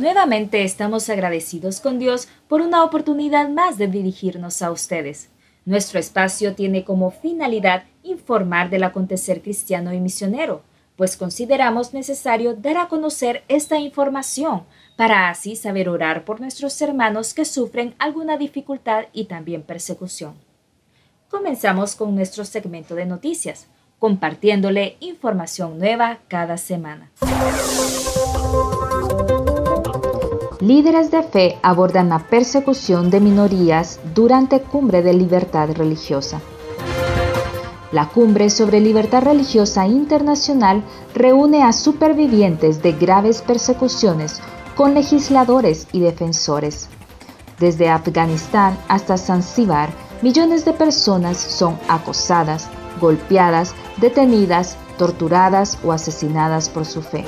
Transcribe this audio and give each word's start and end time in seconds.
Nuevamente 0.00 0.64
estamos 0.64 1.10
agradecidos 1.10 1.78
con 1.80 1.98
Dios 1.98 2.26
por 2.48 2.62
una 2.62 2.84
oportunidad 2.84 3.50
más 3.50 3.76
de 3.76 3.86
dirigirnos 3.86 4.62
a 4.62 4.70
ustedes. 4.70 5.28
Nuestro 5.66 6.00
espacio 6.00 6.54
tiene 6.54 6.84
como 6.84 7.10
finalidad 7.10 7.84
informar 8.02 8.70
del 8.70 8.84
acontecer 8.84 9.42
cristiano 9.42 9.92
y 9.92 10.00
misionero, 10.00 10.62
pues 10.96 11.18
consideramos 11.18 11.92
necesario 11.92 12.54
dar 12.54 12.78
a 12.78 12.88
conocer 12.88 13.44
esta 13.48 13.78
información 13.78 14.62
para 14.96 15.28
así 15.28 15.54
saber 15.54 15.90
orar 15.90 16.24
por 16.24 16.40
nuestros 16.40 16.80
hermanos 16.80 17.34
que 17.34 17.44
sufren 17.44 17.94
alguna 17.98 18.38
dificultad 18.38 19.04
y 19.12 19.26
también 19.26 19.62
persecución. 19.62 20.32
Comenzamos 21.28 21.94
con 21.94 22.14
nuestro 22.14 22.46
segmento 22.46 22.94
de 22.94 23.04
noticias, 23.04 23.66
compartiéndole 23.98 24.96
información 25.00 25.78
nueva 25.78 26.20
cada 26.26 26.56
semana. 26.56 27.10
Líderes 30.70 31.10
de 31.10 31.24
fe 31.24 31.58
abordan 31.62 32.10
la 32.10 32.20
persecución 32.20 33.10
de 33.10 33.18
minorías 33.18 33.98
durante 34.14 34.60
Cumbre 34.60 35.02
de 35.02 35.12
Libertad 35.12 35.68
Religiosa. 35.72 36.40
La 37.90 38.06
Cumbre 38.06 38.50
sobre 38.50 38.78
Libertad 38.78 39.24
Religiosa 39.24 39.88
Internacional 39.88 40.84
reúne 41.12 41.64
a 41.64 41.72
supervivientes 41.72 42.84
de 42.84 42.92
graves 42.92 43.42
persecuciones 43.42 44.40
con 44.76 44.94
legisladores 44.94 45.88
y 45.90 45.98
defensores. 45.98 46.88
Desde 47.58 47.88
Afganistán 47.88 48.78
hasta 48.86 49.18
Zanzíbar, 49.18 49.90
millones 50.22 50.64
de 50.64 50.72
personas 50.72 51.36
son 51.36 51.80
acosadas, 51.88 52.68
golpeadas, 53.00 53.74
detenidas, 53.96 54.76
torturadas 54.98 55.78
o 55.82 55.90
asesinadas 55.90 56.68
por 56.68 56.84
su 56.84 57.02
fe 57.02 57.24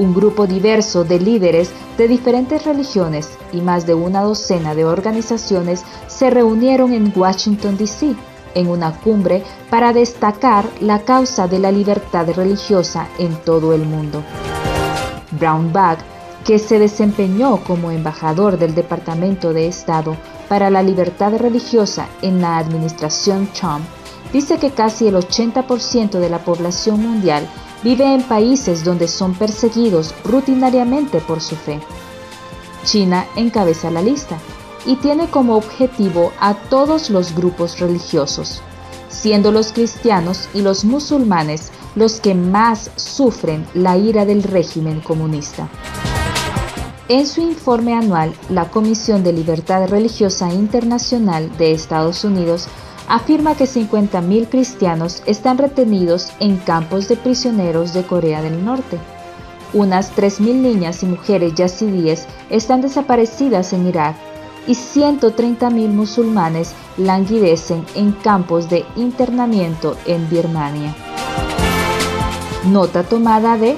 un 0.00 0.14
grupo 0.14 0.46
diverso 0.46 1.04
de 1.04 1.20
líderes 1.20 1.70
de 1.98 2.08
diferentes 2.08 2.64
religiones 2.64 3.28
y 3.52 3.60
más 3.60 3.86
de 3.86 3.92
una 3.92 4.22
docena 4.22 4.74
de 4.74 4.86
organizaciones 4.86 5.84
se 6.06 6.30
reunieron 6.30 6.94
en 6.94 7.12
Washington, 7.14 7.76
D.C. 7.76 8.14
en 8.54 8.68
una 8.68 8.98
cumbre 8.98 9.44
para 9.68 9.92
destacar 9.92 10.64
la 10.80 11.00
causa 11.00 11.48
de 11.48 11.58
la 11.58 11.70
libertad 11.70 12.26
religiosa 12.34 13.08
en 13.18 13.36
todo 13.44 13.74
el 13.74 13.82
mundo. 13.82 14.22
Brown 15.32 15.70
Bag, 15.70 15.98
que 16.46 16.58
se 16.58 16.78
desempeñó 16.78 17.58
como 17.58 17.90
embajador 17.90 18.58
del 18.58 18.74
Departamento 18.74 19.52
de 19.52 19.68
Estado 19.68 20.16
para 20.48 20.70
la 20.70 20.82
Libertad 20.82 21.36
Religiosa 21.36 22.08
en 22.22 22.40
la 22.40 22.56
administración 22.56 23.48
Trump, 23.48 23.84
dice 24.32 24.56
que 24.56 24.70
casi 24.70 25.08
el 25.08 25.16
80% 25.16 26.18
de 26.18 26.30
la 26.30 26.38
población 26.38 27.02
mundial 27.02 27.46
vive 27.82 28.14
en 28.14 28.22
países 28.22 28.84
donde 28.84 29.08
son 29.08 29.34
perseguidos 29.34 30.14
rutinariamente 30.24 31.20
por 31.20 31.40
su 31.40 31.56
fe. 31.56 31.80
China 32.84 33.26
encabeza 33.36 33.90
la 33.90 34.02
lista 34.02 34.38
y 34.86 34.96
tiene 34.96 35.28
como 35.28 35.56
objetivo 35.56 36.32
a 36.40 36.54
todos 36.54 37.10
los 37.10 37.34
grupos 37.34 37.78
religiosos, 37.78 38.62
siendo 39.08 39.52
los 39.52 39.72
cristianos 39.72 40.48
y 40.54 40.62
los 40.62 40.84
musulmanes 40.84 41.70
los 41.94 42.20
que 42.20 42.34
más 42.34 42.90
sufren 42.96 43.66
la 43.74 43.96
ira 43.96 44.24
del 44.24 44.42
régimen 44.42 45.00
comunista. 45.00 45.68
En 47.08 47.26
su 47.26 47.40
informe 47.40 47.92
anual, 47.92 48.32
la 48.48 48.70
Comisión 48.70 49.24
de 49.24 49.32
Libertad 49.32 49.88
Religiosa 49.88 50.52
Internacional 50.52 51.50
de 51.58 51.72
Estados 51.72 52.22
Unidos 52.22 52.68
afirma 53.10 53.56
que 53.56 53.64
50.000 53.64 54.48
cristianos 54.48 55.22
están 55.26 55.58
retenidos 55.58 56.32
en 56.38 56.58
campos 56.58 57.08
de 57.08 57.16
prisioneros 57.16 57.92
de 57.92 58.04
Corea 58.04 58.40
del 58.40 58.64
Norte. 58.64 58.98
Unas 59.72 60.16
3.000 60.16 60.54
niñas 60.54 61.02
y 61.02 61.06
mujeres 61.06 61.54
yazidíes 61.54 62.28
están 62.50 62.80
desaparecidas 62.80 63.72
en 63.72 63.88
Irak 63.88 64.16
y 64.68 64.74
130.000 64.74 65.88
musulmanes 65.88 66.72
languidecen 66.96 67.84
en 67.96 68.12
campos 68.12 68.70
de 68.70 68.84
internamiento 68.94 69.96
en 70.06 70.28
Birmania. 70.30 70.94
Nota 72.66 73.02
tomada 73.02 73.56
de 73.56 73.76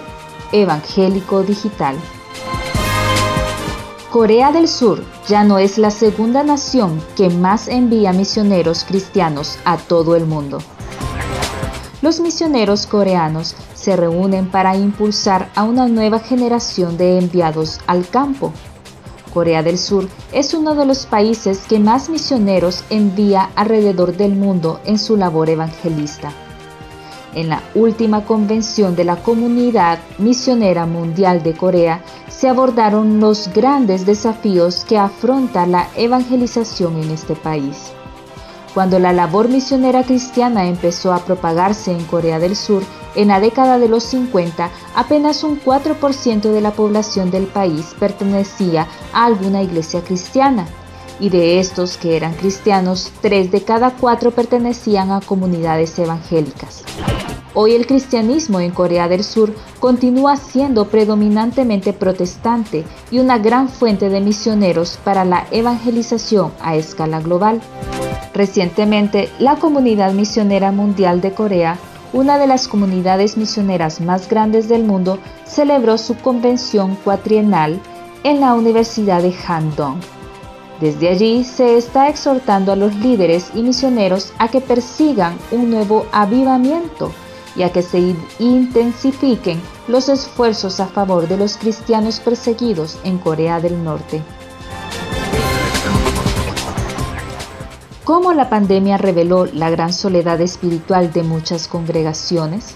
Evangélico 0.53 1.43
Digital. 1.43 1.97
Corea 4.12 4.53
del 4.53 4.69
Sur 4.69 5.03
ya 5.27 5.43
no 5.43 5.56
es 5.56 5.78
la 5.78 5.91
segunda 5.91 6.43
nación 6.43 7.00
que 7.17 7.31
más 7.31 7.67
envía 7.67 8.12
misioneros 8.12 8.84
cristianos 8.84 9.59
a 9.65 9.78
todo 9.78 10.17
el 10.17 10.27
mundo. 10.27 10.59
Los 12.03 12.21
misioneros 12.21 12.87
coreanos 12.87 13.56
se 13.73 13.97
reúnen 13.97 14.50
para 14.50 14.77
impulsar 14.77 15.49
a 15.55 15.62
una 15.62 15.89
nueva 15.89 16.19
generación 16.19 16.99
de 16.99 17.17
enviados 17.17 17.81
al 17.87 18.06
campo. 18.06 18.53
Corea 19.33 19.62
del 19.62 19.78
Sur 19.78 20.06
es 20.31 20.53
uno 20.53 20.75
de 20.75 20.84
los 20.84 21.06
países 21.06 21.61
que 21.67 21.79
más 21.79 22.11
misioneros 22.11 22.84
envía 22.91 23.49
alrededor 23.56 24.15
del 24.15 24.34
mundo 24.34 24.79
en 24.84 24.99
su 24.99 25.17
labor 25.17 25.49
evangelista. 25.49 26.34
En 27.34 27.48
la 27.48 27.62
última 27.75 28.26
convención 28.26 28.94
de 28.94 29.04
la 29.04 29.16
Comunidad 29.16 30.00
Misionera 30.19 30.84
Mundial 30.84 31.43
de 31.43 31.54
Corea 31.54 32.03
se 32.28 32.48
abordaron 32.48 33.20
los 33.20 33.48
grandes 33.54 34.04
desafíos 34.04 34.84
que 34.84 34.98
afronta 34.98 35.66
la 35.66 35.88
evangelización 35.97 37.03
en 37.03 37.10
este 37.10 37.34
país. 37.34 37.93
Cuando 38.75 38.98
la 38.98 39.12
labor 39.12 39.48
misionera 39.48 40.03
cristiana 40.03 40.66
empezó 40.66 41.12
a 41.12 41.25
propagarse 41.25 41.93
en 41.93 42.04
Corea 42.04 42.38
del 42.38 42.56
Sur, 42.56 42.82
en 43.15 43.28
la 43.28 43.41
década 43.41 43.78
de 43.78 43.88
los 43.88 44.04
50, 44.04 44.70
apenas 44.94 45.44
un 45.44 45.60
4% 45.60 46.41
de 46.41 46.60
la 46.60 46.72
población 46.72 47.31
del 47.31 47.47
país 47.47 47.94
pertenecía 47.99 48.87
a 49.12 49.26
alguna 49.26 49.62
iglesia 49.62 50.03
cristiana, 50.03 50.66
y 51.20 51.28
de 51.28 51.60
estos 51.60 51.99
que 51.99 52.16
eran 52.16 52.34
cristianos, 52.34 53.12
3 53.20 53.53
de 53.53 53.62
cada 53.62 53.91
4 53.91 54.31
pertenecían 54.32 55.12
a 55.12 55.20
comunidades 55.20 55.99
evangélicas. 55.99 56.82
Hoy 57.55 57.75
el 57.75 57.87
cristianismo 57.87 58.61
en 58.61 58.71
Corea 58.71 59.09
del 59.09 59.23
Sur 59.23 59.55
continúa 59.79 60.37
siendo 60.37 60.87
predominantemente 60.87 61.93
protestante 61.93 62.85
y 63.11 63.19
una 63.19 63.37
gran 63.37 63.69
fuente 63.69 64.09
de 64.09 64.23
misioneros 64.23 64.99
para 65.05 65.27
la 65.27 65.47
evangelización 65.51 66.51
a 66.62 66.77
escala 66.77 67.21
global. 67.21 67.61
Recientemente, 68.33 69.29
la 69.39 69.57
Comunidad 69.57 70.15
Misionera 70.15 70.73
Mundial 70.73 71.21
de 71.21 71.33
Corea, 71.33 71.77
una 72.15 72.39
de 72.39 72.47
las 72.47 72.69
comunidades 72.69 73.37
misioneras 73.37 74.01
más 74.01 74.31
grandes 74.31 74.71
del 74.71 74.85
mundo, 74.85 75.19
celebró 75.45 75.99
su 75.99 76.17
convención 76.17 76.97
cuatrienal 77.05 77.79
en 78.25 78.41
la 78.41 78.55
Universidad 78.55 79.21
de 79.21 79.35
Handong. 79.47 80.01
Desde 80.81 81.11
allí 81.11 81.45
se 81.45 81.77
está 81.77 82.09
exhortando 82.09 82.73
a 82.73 82.77
los 82.77 82.95
líderes 82.95 83.51
y 83.55 83.62
misioneros 83.62 84.33
a 84.39 84.49
que 84.49 84.62
persigan 84.62 85.37
un 85.51 85.71
nuevo 85.71 86.07
avivamiento 86.12 87.12
y 87.57 87.62
a 87.62 87.73
que 87.73 87.82
se 87.82 88.15
intensifiquen 88.38 89.61
los 89.88 90.09
esfuerzos 90.09 90.81
a 90.81 90.87
favor 90.87 91.29
de 91.29 91.37
los 91.37 91.56
cristianos 91.56 92.21
perseguidos 92.21 92.99
en 93.05 93.19
Corea 93.19 93.61
del 93.61 93.82
Norte. 93.82 94.23
¿Cómo 98.05 98.32
la 98.32 98.50
pandemia 98.50 98.99
reveló 98.99 99.47
la 99.47 99.71
gran 99.71 99.93
soledad 99.93 100.41
espiritual 100.41 101.12
de 101.12 101.23
muchas 101.23 101.69
congregaciones? 101.69 102.75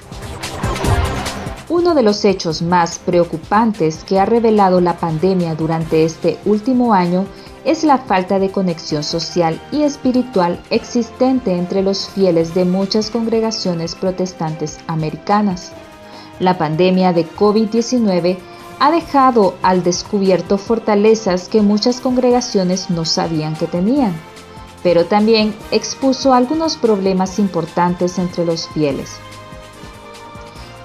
Uno 1.68 1.94
de 1.94 2.02
los 2.04 2.24
hechos 2.24 2.62
más 2.62 3.00
preocupantes 3.00 4.04
que 4.04 4.20
ha 4.20 4.24
revelado 4.24 4.80
la 4.80 4.98
pandemia 4.98 5.56
durante 5.56 6.04
este 6.04 6.38
último 6.44 6.94
año 6.94 7.26
es 7.66 7.82
la 7.82 7.98
falta 7.98 8.38
de 8.38 8.50
conexión 8.50 9.02
social 9.02 9.60
y 9.72 9.82
espiritual 9.82 10.60
existente 10.70 11.52
entre 11.52 11.82
los 11.82 12.08
fieles 12.08 12.54
de 12.54 12.64
muchas 12.64 13.10
congregaciones 13.10 13.96
protestantes 13.96 14.78
americanas. 14.86 15.72
La 16.38 16.58
pandemia 16.58 17.12
de 17.12 17.28
COVID-19 17.28 18.38
ha 18.78 18.90
dejado 18.92 19.54
al 19.62 19.82
descubierto 19.82 20.58
fortalezas 20.58 21.48
que 21.48 21.60
muchas 21.60 22.00
congregaciones 22.00 22.88
no 22.88 23.04
sabían 23.04 23.56
que 23.56 23.66
tenían, 23.66 24.14
pero 24.84 25.06
también 25.06 25.52
expuso 25.72 26.34
algunos 26.34 26.76
problemas 26.76 27.40
importantes 27.40 28.18
entre 28.18 28.44
los 28.44 28.68
fieles. 28.68 29.16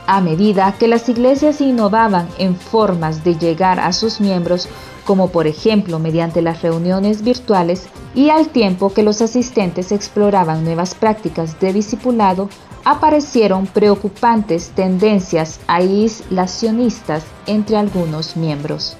A 0.07 0.19
medida 0.19 0.73
que 0.79 0.87
las 0.87 1.07
iglesias 1.09 1.61
innovaban 1.61 2.27
en 2.39 2.55
formas 2.55 3.23
de 3.23 3.37
llegar 3.37 3.79
a 3.79 3.93
sus 3.93 4.19
miembros, 4.19 4.67
como 5.05 5.29
por 5.29 5.47
ejemplo 5.47 5.99
mediante 5.99 6.41
las 6.41 6.61
reuniones 6.61 7.23
virtuales 7.23 7.87
y 8.13 8.29
al 8.29 8.49
tiempo 8.49 8.93
que 8.93 9.03
los 9.03 9.21
asistentes 9.21 9.91
exploraban 9.91 10.63
nuevas 10.63 10.95
prácticas 10.95 11.59
de 11.59 11.73
discipulado, 11.73 12.49
aparecieron 12.83 13.67
preocupantes 13.67 14.69
tendencias 14.69 15.59
aislacionistas 15.67 17.23
entre 17.45 17.77
algunos 17.77 18.35
miembros. 18.35 18.97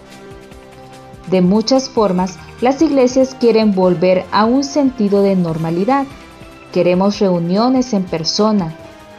De 1.30 1.42
muchas 1.42 1.89
formas, 1.89 2.38
las 2.62 2.81
iglesias 2.81 3.36
quieren 3.39 3.74
volver 3.74 4.25
a 4.31 4.45
un 4.45 4.63
sentido 4.63 5.21
de 5.21 5.36
normalidad. 5.36 6.06
Queremos 6.74 7.19
reuniones 7.19 7.94
en 7.94 8.03
persona, 8.03 8.75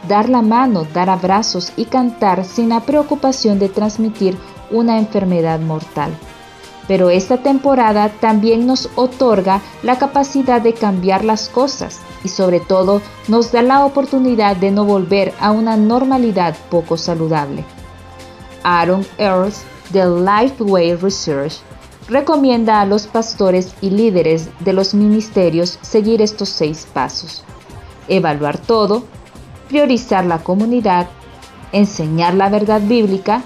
dar 0.07 0.29
la 0.29 0.41
mano, 0.41 0.85
dar 0.93 1.09
abrazos 1.09 1.71
y 1.75 1.85
cantar 1.85 2.45
sin 2.45 2.69
la 2.69 2.81
preocupación 2.81 3.59
de 3.59 3.69
transmitir 3.69 4.37
una 4.71 4.97
enfermedad 4.97 5.59
mortal. 5.59 6.11
Pero 6.87 7.09
esta 7.09 7.37
temporada 7.37 8.09
también 8.09 8.67
nos 8.67 8.89
otorga 8.95 9.61
la 9.83 9.97
capacidad 9.97 10.61
de 10.61 10.73
cambiar 10.73 11.23
las 11.23 11.47
cosas 11.47 11.99
y 12.23 12.29
sobre 12.29 12.59
todo 12.59 13.01
nos 13.27 13.51
da 13.51 13.61
la 13.61 13.85
oportunidad 13.85 14.57
de 14.57 14.71
no 14.71 14.83
volver 14.85 15.33
a 15.39 15.51
una 15.51 15.77
normalidad 15.77 16.55
poco 16.69 16.97
saludable. 16.97 17.63
Aaron 18.63 19.05
Earls 19.17 19.63
de 19.91 20.05
Lifeway 20.05 20.95
Research 20.95 21.61
recomienda 22.07 22.81
a 22.81 22.85
los 22.85 23.07
pastores 23.07 23.73
y 23.81 23.89
líderes 23.89 24.49
de 24.59 24.73
los 24.73 24.93
ministerios 24.93 25.79
seguir 25.81 26.21
estos 26.21 26.49
seis 26.49 26.87
pasos. 26.91 27.43
Evaluar 28.07 28.57
todo, 28.57 29.03
priorizar 29.69 30.25
la 30.25 30.39
comunidad, 30.39 31.07
enseñar 31.71 32.33
la 32.33 32.49
verdad 32.49 32.81
bíblica, 32.81 33.43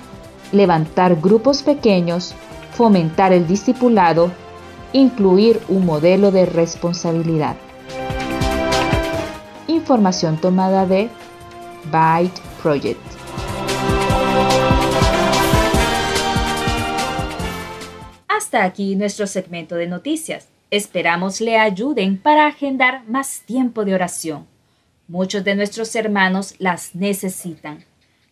levantar 0.52 1.22
grupos 1.22 1.62
pequeños, 1.62 2.34
fomentar 2.78 3.34
el 3.34 3.48
discipulado, 3.48 4.32
incluir 4.94 5.60
un 5.68 5.84
modelo 5.84 6.30
de 6.30 6.46
responsabilidad. 6.46 7.56
Información 9.66 10.38
tomada 10.38 10.86
de 10.86 11.10
Byte 11.92 12.40
Project. 12.62 13.02
Hasta 18.28 18.64
aquí 18.64 18.96
nuestro 18.96 19.26
segmento 19.26 19.74
de 19.74 19.88
noticias. 19.88 20.48
Esperamos 20.70 21.42
le 21.42 21.58
ayuden 21.58 22.20
para 22.20 22.46
agendar 22.46 23.04
más 23.08 23.42
tiempo 23.42 23.86
de 23.86 23.96
oración. 23.96 24.46
Muchos 25.08 25.44
de 25.44 25.56
nuestros 25.56 25.96
hermanos 25.96 26.54
las 26.60 26.94
necesitan. 26.94 27.86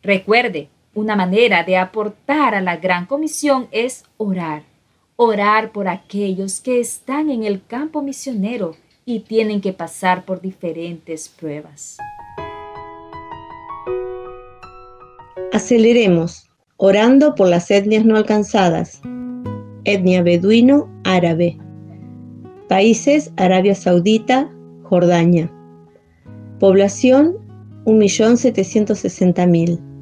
Recuerde, 0.04 0.70
una 0.96 1.18
manera 1.18 1.64
de 1.64 1.78
aportar 1.78 2.56
a 2.56 2.62
la 2.62 2.78
gran 2.78 3.06
comisión 3.06 3.68
es 3.72 4.06
orar. 4.18 4.64
Orar 5.18 5.72
por 5.72 5.88
aquellos 5.88 6.62
que 6.62 6.80
están 6.80 7.30
en 7.30 7.44
el 7.44 7.64
campo 7.64 8.02
misionero 8.02 8.76
y 9.06 9.20
tienen 9.20 9.62
que 9.62 9.74
pasar 9.74 10.26
por 10.26 10.42
diferentes 10.42 11.30
pruebas. 11.30 11.98
Aceleremos, 15.54 16.50
orando 16.78 17.36
por 17.36 17.50
las 17.50 17.70
etnias 17.70 18.06
no 18.06 18.18
alcanzadas. 18.18 19.02
Etnia 19.84 20.24
beduino 20.24 20.90
árabe. 21.04 21.60
Países 22.68 23.32
Arabia 23.38 23.76
Saudita, 23.76 24.52
Jordania. 24.84 25.52
Población 26.60 27.38
1.760.000. 27.86 29.95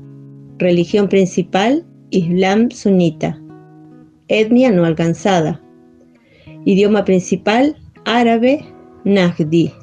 Religión 0.63 1.09
principal, 1.09 1.85
Islam 2.11 2.71
sunita. 2.71 3.37
Etnia 4.29 4.71
no 4.71 4.85
alcanzada. 4.85 5.61
Idioma 6.63 7.03
principal, 7.03 7.75
árabe, 8.05 8.63
Nahdi. 9.03 9.73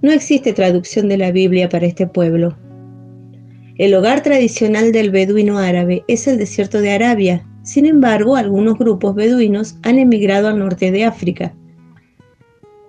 No 0.00 0.12
existe 0.12 0.52
traducción 0.52 1.08
de 1.08 1.18
la 1.18 1.32
Biblia 1.32 1.68
para 1.68 1.86
este 1.86 2.06
pueblo. 2.06 2.56
El 3.78 3.92
hogar 3.94 4.22
tradicional 4.22 4.92
del 4.92 5.10
beduino 5.10 5.58
árabe 5.58 6.04
es 6.06 6.28
el 6.28 6.38
desierto 6.38 6.80
de 6.80 6.92
Arabia. 6.92 7.44
Sin 7.64 7.84
embargo, 7.84 8.36
algunos 8.36 8.78
grupos 8.78 9.16
beduinos 9.16 9.76
han 9.82 9.98
emigrado 9.98 10.46
al 10.46 10.60
norte 10.60 10.92
de 10.92 11.04
África. 11.04 11.52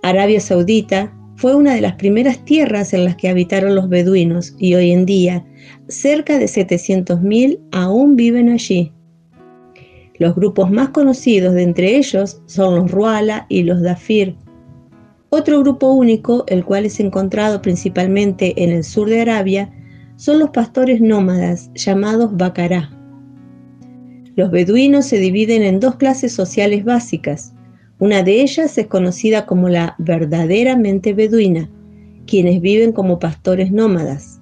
Arabia 0.03 0.39
Saudita 0.39 1.11
fue 1.41 1.55
una 1.55 1.73
de 1.73 1.81
las 1.81 1.95
primeras 1.95 2.45
tierras 2.45 2.93
en 2.93 3.03
las 3.03 3.15
que 3.15 3.27
habitaron 3.27 3.73
los 3.73 3.89
beduinos 3.89 4.53
y 4.59 4.75
hoy 4.75 4.91
en 4.91 5.07
día 5.07 5.43
cerca 5.87 6.37
de 6.37 6.45
700.000 6.45 7.59
aún 7.71 8.15
viven 8.15 8.49
allí. 8.49 8.93
Los 10.19 10.35
grupos 10.35 10.69
más 10.69 10.89
conocidos 10.89 11.55
de 11.55 11.63
entre 11.63 11.97
ellos 11.97 12.43
son 12.45 12.75
los 12.75 12.91
Ruala 12.91 13.47
y 13.49 13.63
los 13.63 13.81
Dafir. 13.81 14.35
Otro 15.29 15.61
grupo 15.61 15.91
único, 15.91 16.43
el 16.45 16.63
cual 16.63 16.85
es 16.85 16.99
encontrado 16.99 17.59
principalmente 17.59 18.53
en 18.63 18.69
el 18.69 18.83
sur 18.83 19.09
de 19.09 19.21
Arabia, 19.21 19.73
son 20.17 20.37
los 20.37 20.51
pastores 20.51 21.01
nómadas 21.01 21.71
llamados 21.73 22.37
Bacará. 22.37 22.91
Los 24.35 24.51
beduinos 24.51 25.07
se 25.07 25.17
dividen 25.17 25.63
en 25.63 25.79
dos 25.79 25.95
clases 25.95 26.33
sociales 26.33 26.85
básicas. 26.85 27.55
Una 28.01 28.23
de 28.23 28.41
ellas 28.41 28.79
es 28.79 28.87
conocida 28.87 29.45
como 29.45 29.69
la 29.69 29.93
verdaderamente 29.99 31.13
beduina, 31.13 31.69
quienes 32.25 32.59
viven 32.59 32.93
como 32.93 33.19
pastores 33.19 33.71
nómadas. 33.71 34.41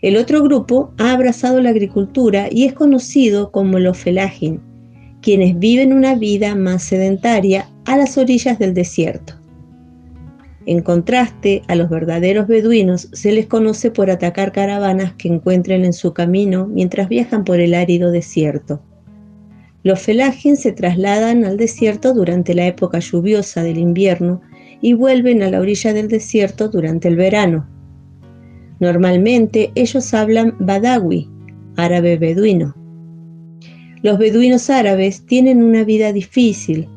El 0.00 0.16
otro 0.16 0.42
grupo 0.42 0.94
ha 0.96 1.12
abrazado 1.12 1.60
la 1.60 1.68
agricultura 1.68 2.48
y 2.50 2.64
es 2.64 2.72
conocido 2.72 3.52
como 3.52 3.78
los 3.78 3.98
felagin, 3.98 4.58
quienes 5.20 5.58
viven 5.58 5.92
una 5.92 6.14
vida 6.14 6.54
más 6.54 6.82
sedentaria 6.84 7.68
a 7.84 7.98
las 7.98 8.16
orillas 8.16 8.58
del 8.58 8.72
desierto. 8.72 9.34
En 10.64 10.80
contraste, 10.80 11.60
a 11.68 11.74
los 11.74 11.90
verdaderos 11.90 12.46
beduinos 12.46 13.10
se 13.12 13.32
les 13.32 13.48
conoce 13.48 13.90
por 13.90 14.10
atacar 14.10 14.50
caravanas 14.50 15.12
que 15.18 15.28
encuentren 15.28 15.84
en 15.84 15.92
su 15.92 16.14
camino 16.14 16.68
mientras 16.68 17.10
viajan 17.10 17.44
por 17.44 17.60
el 17.60 17.74
árido 17.74 18.10
desierto. 18.10 18.80
Los 19.84 20.00
felagin 20.00 20.56
se 20.56 20.72
trasladan 20.72 21.44
al 21.44 21.56
desierto 21.56 22.14
durante 22.14 22.54
la 22.54 22.66
época 22.66 23.00
lluviosa 23.00 23.62
del 23.62 23.78
invierno 23.78 24.40
y 24.80 24.92
vuelven 24.92 25.42
a 25.42 25.50
la 25.50 25.60
orilla 25.60 25.92
del 25.92 26.08
desierto 26.08 26.68
durante 26.68 27.08
el 27.08 27.16
verano. 27.16 27.68
Normalmente 28.78 29.72
ellos 29.74 30.14
hablan 30.14 30.54
badawi, 30.60 31.28
árabe 31.76 32.16
beduino. 32.16 32.74
Los 34.02 34.18
beduinos 34.18 34.70
árabes 34.70 35.24
tienen 35.26 35.62
una 35.62 35.84
vida 35.84 36.12
difícil. 36.12 36.88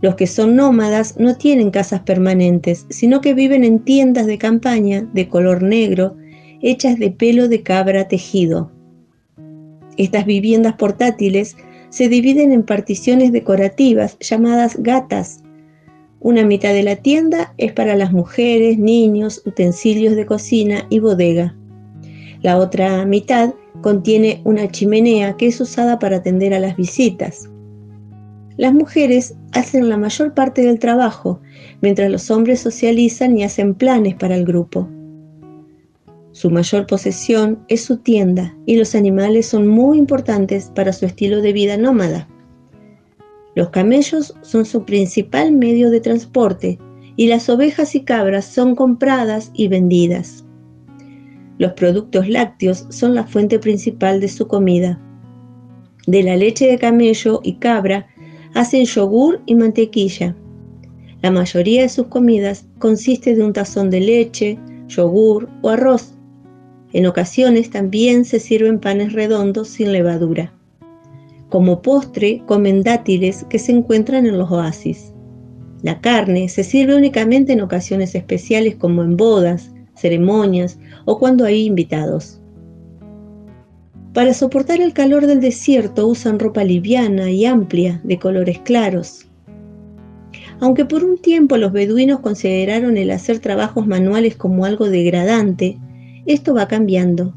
Los 0.00 0.14
que 0.14 0.26
son 0.26 0.56
nómadas 0.56 1.18
no 1.18 1.36
tienen 1.36 1.70
casas 1.70 2.00
permanentes, 2.00 2.86
sino 2.90 3.20
que 3.20 3.34
viven 3.34 3.64
en 3.64 3.80
tiendas 3.80 4.26
de 4.26 4.38
campaña 4.38 5.08
de 5.12 5.28
color 5.28 5.62
negro, 5.62 6.16
hechas 6.62 6.98
de 6.98 7.10
pelo 7.10 7.48
de 7.48 7.62
cabra 7.62 8.08
tejido. 8.08 8.70
Estas 9.96 10.26
viviendas 10.26 10.74
portátiles 10.74 11.56
se 11.90 12.08
dividen 12.08 12.52
en 12.52 12.62
particiones 12.62 13.32
decorativas 13.32 14.18
llamadas 14.20 14.76
gatas, 14.78 15.42
una 16.20 16.44
mitad 16.44 16.72
de 16.72 16.82
la 16.82 16.96
tienda 16.96 17.54
es 17.58 17.72
para 17.72 17.94
las 17.94 18.12
mujeres, 18.12 18.76
niños, 18.76 19.40
utensilios 19.46 20.16
de 20.16 20.26
cocina 20.26 20.84
y 20.90 20.98
bodega. 20.98 21.54
La 22.42 22.58
otra 22.58 23.04
mitad 23.04 23.54
contiene 23.82 24.40
una 24.44 24.68
chimenea 24.68 25.36
que 25.36 25.46
es 25.46 25.60
usada 25.60 26.00
para 26.00 26.16
atender 26.16 26.54
a 26.54 26.58
las 26.58 26.76
visitas. 26.76 27.48
Las 28.56 28.74
mujeres 28.74 29.36
hacen 29.52 29.88
la 29.88 29.96
mayor 29.96 30.34
parte 30.34 30.62
del 30.62 30.80
trabajo, 30.80 31.40
mientras 31.82 32.10
los 32.10 32.28
hombres 32.32 32.58
socializan 32.58 33.38
y 33.38 33.44
hacen 33.44 33.74
planes 33.74 34.16
para 34.16 34.34
el 34.34 34.44
grupo. 34.44 34.88
Su 36.32 36.50
mayor 36.50 36.86
posesión 36.86 37.64
es 37.68 37.84
su 37.84 37.96
tienda 37.96 38.56
y 38.66 38.76
los 38.76 38.94
animales 38.94 39.46
son 39.46 39.66
muy 39.66 39.98
importantes 39.98 40.70
para 40.74 40.92
su 40.92 41.06
estilo 41.06 41.40
de 41.40 41.52
vida 41.52 41.76
nómada. 41.76 42.28
Los 43.54 43.70
camellos 43.70 44.34
son 44.42 44.64
su 44.64 44.84
principal 44.84 45.52
medio 45.52 45.90
de 45.90 46.00
transporte 46.00 46.78
y 47.16 47.26
las 47.26 47.48
ovejas 47.48 47.94
y 47.94 48.02
cabras 48.02 48.44
son 48.44 48.76
compradas 48.76 49.50
y 49.54 49.68
vendidas. 49.68 50.44
Los 51.58 51.72
productos 51.72 52.28
lácteos 52.28 52.86
son 52.90 53.14
la 53.14 53.26
fuente 53.26 53.58
principal 53.58 54.20
de 54.20 54.28
su 54.28 54.46
comida. 54.46 55.00
De 56.06 56.22
la 56.22 56.36
leche 56.36 56.68
de 56.68 56.78
camello 56.78 57.40
y 57.42 57.54
cabra 57.54 58.06
hacen 58.54 58.84
yogur 58.84 59.42
y 59.46 59.56
mantequilla. 59.56 60.36
La 61.20 61.32
mayoría 61.32 61.82
de 61.82 61.88
sus 61.88 62.06
comidas 62.06 62.66
consiste 62.78 63.34
de 63.34 63.42
un 63.42 63.52
tazón 63.52 63.90
de 63.90 64.00
leche, 64.00 64.58
yogur 64.86 65.48
o 65.62 65.70
arroz. 65.70 66.17
En 66.92 67.06
ocasiones 67.06 67.70
también 67.70 68.24
se 68.24 68.40
sirven 68.40 68.78
panes 68.78 69.12
redondos 69.12 69.68
sin 69.68 69.92
levadura. 69.92 70.52
Como 71.50 71.82
postre 71.82 72.42
comen 72.46 72.82
dátiles 72.82 73.44
que 73.50 73.58
se 73.58 73.72
encuentran 73.72 74.26
en 74.26 74.38
los 74.38 74.50
oasis. 74.50 75.12
La 75.82 76.00
carne 76.00 76.48
se 76.48 76.64
sirve 76.64 76.96
únicamente 76.96 77.52
en 77.52 77.60
ocasiones 77.60 78.14
especiales 78.14 78.76
como 78.76 79.02
en 79.02 79.16
bodas, 79.16 79.70
ceremonias 79.94 80.78
o 81.04 81.18
cuando 81.18 81.44
hay 81.44 81.66
invitados. 81.66 82.40
Para 84.14 84.34
soportar 84.34 84.80
el 84.80 84.94
calor 84.94 85.26
del 85.26 85.40
desierto 85.40 86.08
usan 86.08 86.38
ropa 86.38 86.64
liviana 86.64 87.30
y 87.30 87.44
amplia 87.44 88.00
de 88.02 88.18
colores 88.18 88.58
claros. 88.60 89.26
Aunque 90.60 90.84
por 90.84 91.04
un 91.04 91.18
tiempo 91.18 91.56
los 91.56 91.72
beduinos 91.72 92.20
consideraron 92.20 92.96
el 92.96 93.10
hacer 93.10 93.38
trabajos 93.38 93.86
manuales 93.86 94.36
como 94.36 94.64
algo 94.64 94.88
degradante, 94.88 95.78
esto 96.32 96.54
va 96.54 96.68
cambiando. 96.68 97.34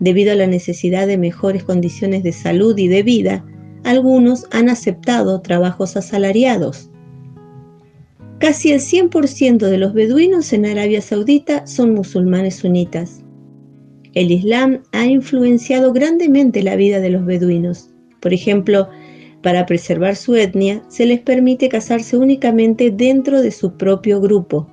Debido 0.00 0.32
a 0.32 0.36
la 0.36 0.46
necesidad 0.46 1.06
de 1.06 1.16
mejores 1.16 1.64
condiciones 1.64 2.22
de 2.22 2.32
salud 2.32 2.76
y 2.76 2.88
de 2.88 3.02
vida, 3.02 3.44
algunos 3.84 4.46
han 4.50 4.68
aceptado 4.68 5.40
trabajos 5.40 5.96
asalariados. 5.96 6.90
Casi 8.38 8.72
el 8.72 8.80
100% 8.80 9.58
de 9.58 9.78
los 9.78 9.94
beduinos 9.94 10.52
en 10.52 10.66
Arabia 10.66 11.00
Saudita 11.00 11.66
son 11.66 11.94
musulmanes 11.94 12.56
sunitas. 12.56 13.22
El 14.14 14.32
Islam 14.32 14.82
ha 14.90 15.06
influenciado 15.06 15.92
grandemente 15.92 16.62
la 16.62 16.74
vida 16.74 16.98
de 16.98 17.10
los 17.10 17.24
beduinos. 17.24 17.90
Por 18.20 18.34
ejemplo, 18.34 18.88
para 19.42 19.66
preservar 19.66 20.16
su 20.16 20.34
etnia, 20.34 20.82
se 20.88 21.06
les 21.06 21.20
permite 21.20 21.68
casarse 21.68 22.16
únicamente 22.16 22.90
dentro 22.90 23.42
de 23.42 23.52
su 23.52 23.76
propio 23.76 24.20
grupo. 24.20 24.71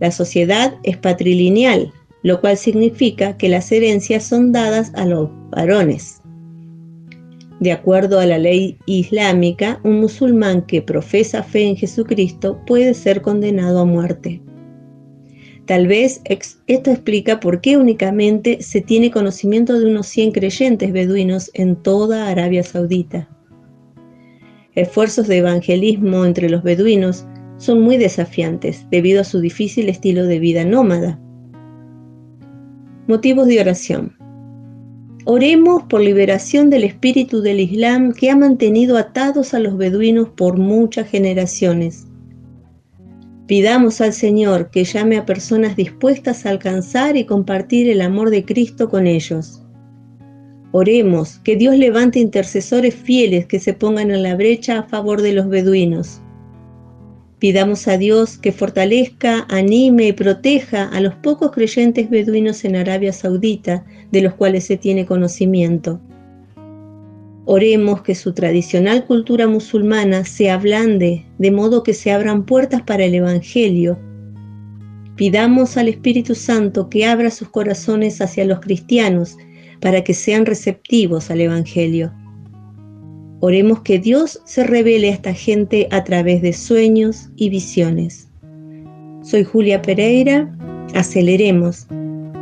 La 0.00 0.10
sociedad 0.10 0.74
es 0.82 0.96
patrilineal, 0.96 1.92
lo 2.22 2.40
cual 2.40 2.56
significa 2.56 3.36
que 3.36 3.48
las 3.48 3.70
herencias 3.70 4.24
son 4.24 4.52
dadas 4.52 4.92
a 4.94 5.04
los 5.04 5.30
varones. 5.50 6.20
De 7.60 7.72
acuerdo 7.72 8.18
a 8.18 8.26
la 8.26 8.38
ley 8.38 8.78
islámica, 8.86 9.80
un 9.84 10.00
musulmán 10.00 10.62
que 10.62 10.82
profesa 10.82 11.42
fe 11.42 11.68
en 11.68 11.76
Jesucristo 11.76 12.60
puede 12.66 12.94
ser 12.94 13.22
condenado 13.22 13.80
a 13.80 13.84
muerte. 13.84 14.42
Tal 15.66 15.86
vez 15.86 16.20
esto 16.66 16.90
explica 16.90 17.40
por 17.40 17.62
qué 17.62 17.78
únicamente 17.78 18.60
se 18.60 18.82
tiene 18.82 19.10
conocimiento 19.10 19.78
de 19.78 19.86
unos 19.86 20.06
100 20.08 20.32
creyentes 20.32 20.92
beduinos 20.92 21.50
en 21.54 21.76
toda 21.76 22.28
Arabia 22.28 22.62
Saudita. 22.62 23.30
Esfuerzos 24.74 25.26
de 25.26 25.38
evangelismo 25.38 26.24
entre 26.26 26.50
los 26.50 26.62
beduinos 26.62 27.24
son 27.56 27.80
muy 27.80 27.96
desafiantes 27.96 28.86
debido 28.90 29.20
a 29.20 29.24
su 29.24 29.40
difícil 29.40 29.88
estilo 29.88 30.26
de 30.26 30.38
vida 30.38 30.64
nómada. 30.64 31.18
Motivos 33.06 33.46
de 33.46 33.60
oración. 33.60 34.16
Oremos 35.26 35.84
por 35.84 36.02
liberación 36.02 36.68
del 36.68 36.84
espíritu 36.84 37.40
del 37.40 37.60
Islam 37.60 38.12
que 38.12 38.30
ha 38.30 38.36
mantenido 38.36 38.98
atados 38.98 39.54
a 39.54 39.58
los 39.58 39.76
beduinos 39.76 40.28
por 40.30 40.58
muchas 40.58 41.08
generaciones. 41.08 42.06
Pidamos 43.46 44.00
al 44.00 44.12
Señor 44.12 44.70
que 44.70 44.84
llame 44.84 45.18
a 45.18 45.26
personas 45.26 45.76
dispuestas 45.76 46.44
a 46.44 46.50
alcanzar 46.50 47.16
y 47.16 47.24
compartir 47.24 47.88
el 47.88 48.00
amor 48.00 48.30
de 48.30 48.44
Cristo 48.44 48.88
con 48.88 49.06
ellos. 49.06 49.62
Oremos 50.72 51.38
que 51.44 51.54
Dios 51.54 51.76
levante 51.76 52.18
intercesores 52.18 52.94
fieles 52.94 53.46
que 53.46 53.60
se 53.60 53.74
pongan 53.74 54.10
en 54.10 54.22
la 54.22 54.34
brecha 54.34 54.78
a 54.78 54.82
favor 54.82 55.22
de 55.22 55.32
los 55.32 55.48
beduinos. 55.48 56.20
Pidamos 57.44 57.88
a 57.88 57.98
Dios 57.98 58.38
que 58.38 58.52
fortalezca, 58.52 59.44
anime 59.50 60.08
y 60.08 60.12
proteja 60.14 60.84
a 60.84 60.98
los 61.02 61.14
pocos 61.16 61.50
creyentes 61.50 62.08
beduinos 62.08 62.64
en 62.64 62.74
Arabia 62.74 63.12
Saudita 63.12 63.84
de 64.10 64.22
los 64.22 64.32
cuales 64.32 64.64
se 64.64 64.78
tiene 64.78 65.04
conocimiento. 65.04 66.00
Oremos 67.44 68.00
que 68.00 68.14
su 68.14 68.32
tradicional 68.32 69.04
cultura 69.04 69.46
musulmana 69.46 70.24
se 70.24 70.50
ablande, 70.50 71.26
de 71.36 71.50
modo 71.50 71.82
que 71.82 71.92
se 71.92 72.12
abran 72.12 72.46
puertas 72.46 72.80
para 72.80 73.04
el 73.04 73.14
Evangelio. 73.14 73.98
Pidamos 75.14 75.76
al 75.76 75.88
Espíritu 75.88 76.34
Santo 76.34 76.88
que 76.88 77.04
abra 77.04 77.30
sus 77.30 77.50
corazones 77.50 78.22
hacia 78.22 78.46
los 78.46 78.60
cristianos 78.60 79.36
para 79.82 80.02
que 80.02 80.14
sean 80.14 80.46
receptivos 80.46 81.30
al 81.30 81.42
Evangelio. 81.42 82.10
Oremos 83.46 83.82
que 83.82 83.98
Dios 83.98 84.40
se 84.46 84.64
revele 84.64 85.10
a 85.10 85.12
esta 85.12 85.34
gente 85.34 85.86
a 85.90 86.02
través 86.02 86.40
de 86.40 86.54
sueños 86.54 87.28
y 87.36 87.50
visiones. 87.50 88.26
Soy 89.22 89.44
Julia 89.44 89.82
Pereira, 89.82 90.50
aceleremos, 90.94 91.86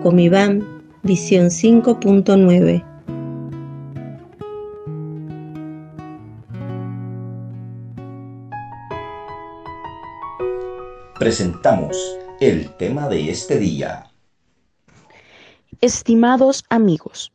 con 0.04 0.20
Iván, 0.20 0.64
visión 1.02 1.46
5.9. 1.46 2.84
presentamos 11.18 11.96
el 12.40 12.70
tema 12.76 13.08
de 13.08 13.28
este 13.28 13.58
día. 13.58 14.06
Estimados 15.80 16.64
amigos, 16.68 17.32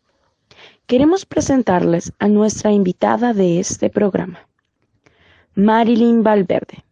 queremos 0.87 1.25
presentarles 1.25 2.13
a 2.17 2.29
nuestra 2.29 2.71
invitada 2.71 3.33
de 3.33 3.59
este 3.59 3.89
programa, 3.89 4.47
Marilyn 5.53 6.23
Valverde, 6.23 6.85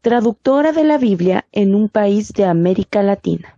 traductora 0.00 0.72
de 0.72 0.82
la 0.82 0.98
Biblia 0.98 1.46
en 1.52 1.76
un 1.76 1.88
país 1.88 2.32
de 2.32 2.44
América 2.44 3.04
Latina. 3.04 3.56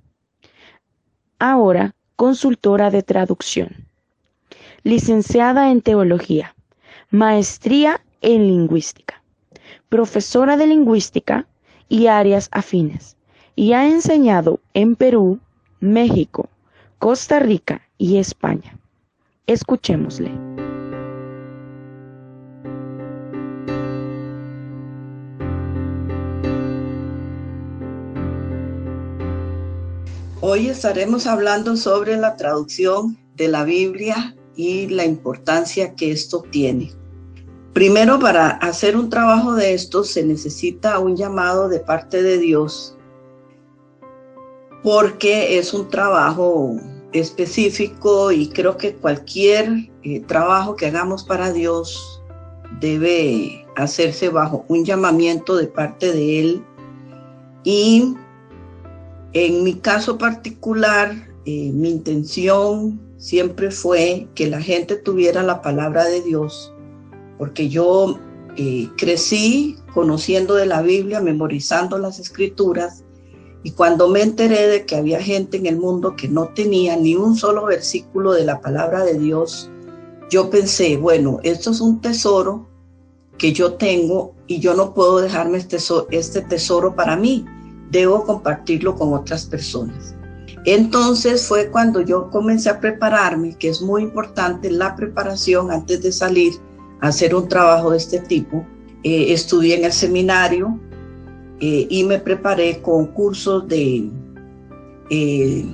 Ahora 1.39 1.95
consultora 2.17 2.91
de 2.91 3.03
traducción, 3.03 3.89
licenciada 4.83 5.71
en 5.71 5.81
teología, 5.81 6.55
maestría 7.09 8.03
en 8.21 8.47
lingüística, 8.47 9.23
profesora 9.89 10.59
de 10.59 10.67
lingüística 10.67 11.47
y 11.89 12.09
áreas 12.09 12.51
afines, 12.53 13.17
y 13.57 13.73
ha 13.73 13.89
enseñado 13.89 14.61
en 14.75 14.97
Perú, 14.97 15.41
México, 15.81 16.51
Costa 16.99 17.39
Rica 17.39 17.81
y 17.97 18.19
España. 18.19 18.77
Escuchémosle. 19.47 20.31
Hoy 30.43 30.69
estaremos 30.69 31.27
hablando 31.27 31.77
sobre 31.77 32.17
la 32.17 32.37
traducción 32.37 33.19
de 33.37 33.49
la 33.49 33.65
Biblia 33.65 34.35
y 34.57 34.89
la 34.89 35.05
importancia 35.05 35.95
que 35.95 36.13
esto 36.13 36.43
tiene. 36.51 36.93
Primero, 37.73 38.19
para 38.19 38.49
hacer 38.49 38.97
un 38.97 39.11
trabajo 39.11 39.55
de 39.55 39.75
esto 39.75 40.03
se 40.03 40.25
necesita 40.25 40.99
un 40.99 41.17
llamado 41.17 41.69
de 41.69 41.81
parte 41.81 42.23
de 42.23 42.39
Dios, 42.39 42.97
porque 44.83 45.59
es 45.59 45.73
un 45.73 45.89
trabajo 45.89 46.77
específico 47.13 48.33
y 48.33 48.49
creo 48.49 48.77
que 48.77 48.95
cualquier 48.95 49.91
eh, 50.03 50.21
trabajo 50.21 50.77
que 50.77 50.87
hagamos 50.87 51.25
para 51.25 51.53
Dios 51.53 52.23
debe 52.81 53.67
hacerse 53.77 54.29
bajo 54.29 54.65
un 54.69 54.85
llamamiento 54.85 55.57
de 55.57 55.67
parte 55.67 56.13
de 56.13 56.41
Él. 56.41 56.65
Y 57.65 58.15
en 59.33 59.65
mi 59.65 59.75
caso 59.75 60.19
particular, 60.19 61.13
eh, 61.45 61.71
mi 61.73 61.91
intención 61.91 63.01
siempre 63.17 63.71
fue 63.71 64.29
que 64.35 64.49
la 64.49 64.61
gente 64.61 64.97
tuviera 64.97 65.43
la 65.43 65.63
palabra 65.63 66.05
de 66.05 66.23
Dios 66.23 66.73
porque 67.41 67.71
yo 67.71 68.19
eh, 68.59 68.91
crecí 68.99 69.79
conociendo 69.95 70.57
de 70.57 70.67
la 70.67 70.83
Biblia, 70.83 71.23
memorizando 71.23 71.97
las 71.97 72.19
escrituras, 72.19 73.03
y 73.63 73.73
cuando 73.73 74.09
me 74.09 74.23
enteré 74.23 74.67
de 74.69 74.87
que 74.87 74.97
había 74.97 75.21
gente 75.21 75.57
en 75.57 75.67
el 75.67 75.77
mundo 75.77 76.17
que 76.17 76.29
no 76.29 76.49
tenía 76.49 76.97
ni 76.97 77.15
un 77.15 77.37
solo 77.37 77.67
versículo 77.67 78.33
de 78.33 78.45
la 78.45 78.61
palabra 78.61 79.05
de 79.05 79.19
Dios, 79.19 79.71
yo 80.31 80.49
pensé, 80.49 80.97
bueno, 80.97 81.41
esto 81.43 81.71
es 81.71 81.81
un 81.81 82.01
tesoro 82.01 82.67
que 83.37 83.53
yo 83.53 83.75
tengo 83.75 84.35
y 84.47 84.61
yo 84.61 84.75
no 84.75 84.95
puedo 84.95 85.21
dejarme 85.21 85.59
este, 85.59 85.79
este 86.11 86.43
tesoro 86.43 86.95
para 86.95 87.17
mí, 87.17 87.45
debo 87.91 88.25
compartirlo 88.25 88.95
con 88.95 89.13
otras 89.13 89.47
personas. 89.47 90.15
Entonces 90.65 91.47
fue 91.47 91.71
cuando 91.71 92.01
yo 92.01 92.31
comencé 92.31 92.71
a 92.71 92.81
prepararme, 92.81 93.57
que 93.57 93.69
es 93.69 93.81
muy 93.81 94.03
importante 94.03 94.71
la 94.71 94.95
preparación 94.95 95.71
antes 95.71 96.03
de 96.03 96.13
salir 96.13 96.53
hacer 97.01 97.35
un 97.35 97.49
trabajo 97.49 97.91
de 97.91 97.97
este 97.97 98.21
tipo. 98.21 98.65
Eh, 99.03 99.33
estudié 99.33 99.79
en 99.79 99.85
el 99.85 99.93
seminario 99.93 100.79
eh, 101.61 101.87
y 101.89 102.05
me 102.05 102.19
preparé 102.19 102.81
con 102.81 103.07
cursos 103.09 103.69
de 103.69 104.09
eh, 105.11 105.65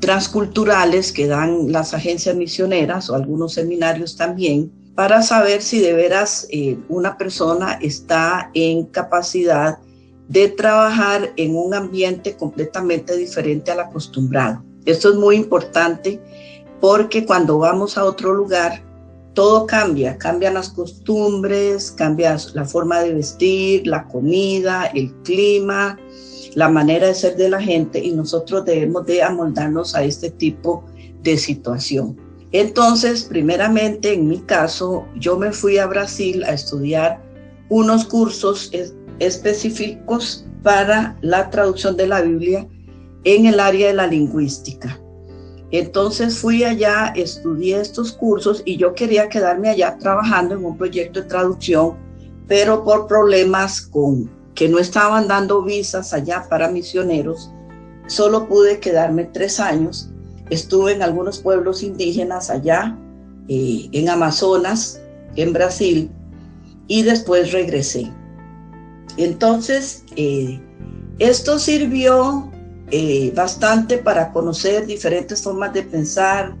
transculturales 0.00 1.12
que 1.12 1.26
dan 1.26 1.70
las 1.72 1.94
agencias 1.94 2.34
misioneras 2.34 3.10
o 3.10 3.14
algunos 3.14 3.54
seminarios 3.54 4.16
también 4.16 4.72
para 4.94 5.22
saber 5.22 5.62
si 5.62 5.80
de 5.80 5.92
veras 5.92 6.48
una 6.88 7.16
persona 7.16 7.78
está 7.80 8.50
en 8.54 8.84
capacidad 8.86 9.78
de 10.28 10.48
trabajar 10.48 11.32
en 11.36 11.56
un 11.56 11.72
ambiente 11.72 12.36
completamente 12.36 13.16
diferente 13.16 13.70
al 13.70 13.80
acostumbrado. 13.80 14.62
Esto 14.84 15.10
es 15.10 15.16
muy 15.16 15.36
importante 15.36 16.20
porque 16.80 17.26
cuando 17.26 17.58
vamos 17.58 17.98
a 17.98 18.04
otro 18.04 18.34
lugar 18.34 18.82
todo 19.38 19.68
cambia, 19.68 20.18
cambian 20.18 20.54
las 20.54 20.68
costumbres, 20.70 21.92
cambia 21.92 22.36
la 22.54 22.64
forma 22.64 22.98
de 23.02 23.14
vestir, 23.14 23.86
la 23.86 24.04
comida, 24.08 24.86
el 24.86 25.14
clima, 25.22 25.96
la 26.56 26.68
manera 26.68 27.06
de 27.06 27.14
ser 27.14 27.36
de 27.36 27.48
la 27.48 27.62
gente 27.62 28.02
y 28.02 28.10
nosotros 28.10 28.64
debemos 28.64 29.06
de 29.06 29.22
amoldarnos 29.22 29.94
a 29.94 30.02
este 30.02 30.30
tipo 30.30 30.84
de 31.22 31.38
situación. 31.38 32.16
Entonces, 32.50 33.26
primeramente, 33.30 34.14
en 34.14 34.26
mi 34.26 34.40
caso, 34.40 35.06
yo 35.14 35.38
me 35.38 35.52
fui 35.52 35.78
a 35.78 35.86
Brasil 35.86 36.42
a 36.42 36.54
estudiar 36.54 37.22
unos 37.68 38.06
cursos 38.06 38.72
específicos 39.20 40.46
para 40.64 41.16
la 41.20 41.48
traducción 41.48 41.96
de 41.96 42.08
la 42.08 42.22
Biblia 42.22 42.66
en 43.22 43.46
el 43.46 43.60
área 43.60 43.86
de 43.86 43.94
la 43.94 44.08
lingüística. 44.08 45.00
Entonces 45.70 46.38
fui 46.38 46.64
allá, 46.64 47.12
estudié 47.14 47.80
estos 47.80 48.12
cursos 48.12 48.62
y 48.64 48.76
yo 48.76 48.94
quería 48.94 49.28
quedarme 49.28 49.68
allá 49.68 49.98
trabajando 49.98 50.54
en 50.54 50.64
un 50.64 50.78
proyecto 50.78 51.20
de 51.20 51.28
traducción, 51.28 51.96
pero 52.46 52.84
por 52.84 53.06
problemas 53.06 53.82
con 53.82 54.30
que 54.54 54.68
no 54.68 54.78
estaban 54.78 55.28
dando 55.28 55.62
visas 55.62 56.14
allá 56.14 56.46
para 56.48 56.70
misioneros, 56.70 57.50
solo 58.06 58.48
pude 58.48 58.80
quedarme 58.80 59.24
tres 59.24 59.60
años. 59.60 60.10
Estuve 60.48 60.92
en 60.94 61.02
algunos 61.02 61.38
pueblos 61.38 61.82
indígenas 61.82 62.48
allá, 62.48 62.96
eh, 63.48 63.88
en 63.92 64.08
Amazonas, 64.08 65.00
en 65.36 65.52
Brasil, 65.52 66.10
y 66.86 67.02
después 67.02 67.52
regresé. 67.52 68.10
Entonces, 69.18 70.04
eh, 70.16 70.60
esto 71.18 71.58
sirvió 71.58 72.50
eh, 72.90 73.32
bastante 73.34 73.98
para 73.98 74.32
conocer 74.32 74.86
diferentes 74.86 75.42
formas 75.42 75.74
de 75.74 75.82
pensar 75.82 76.56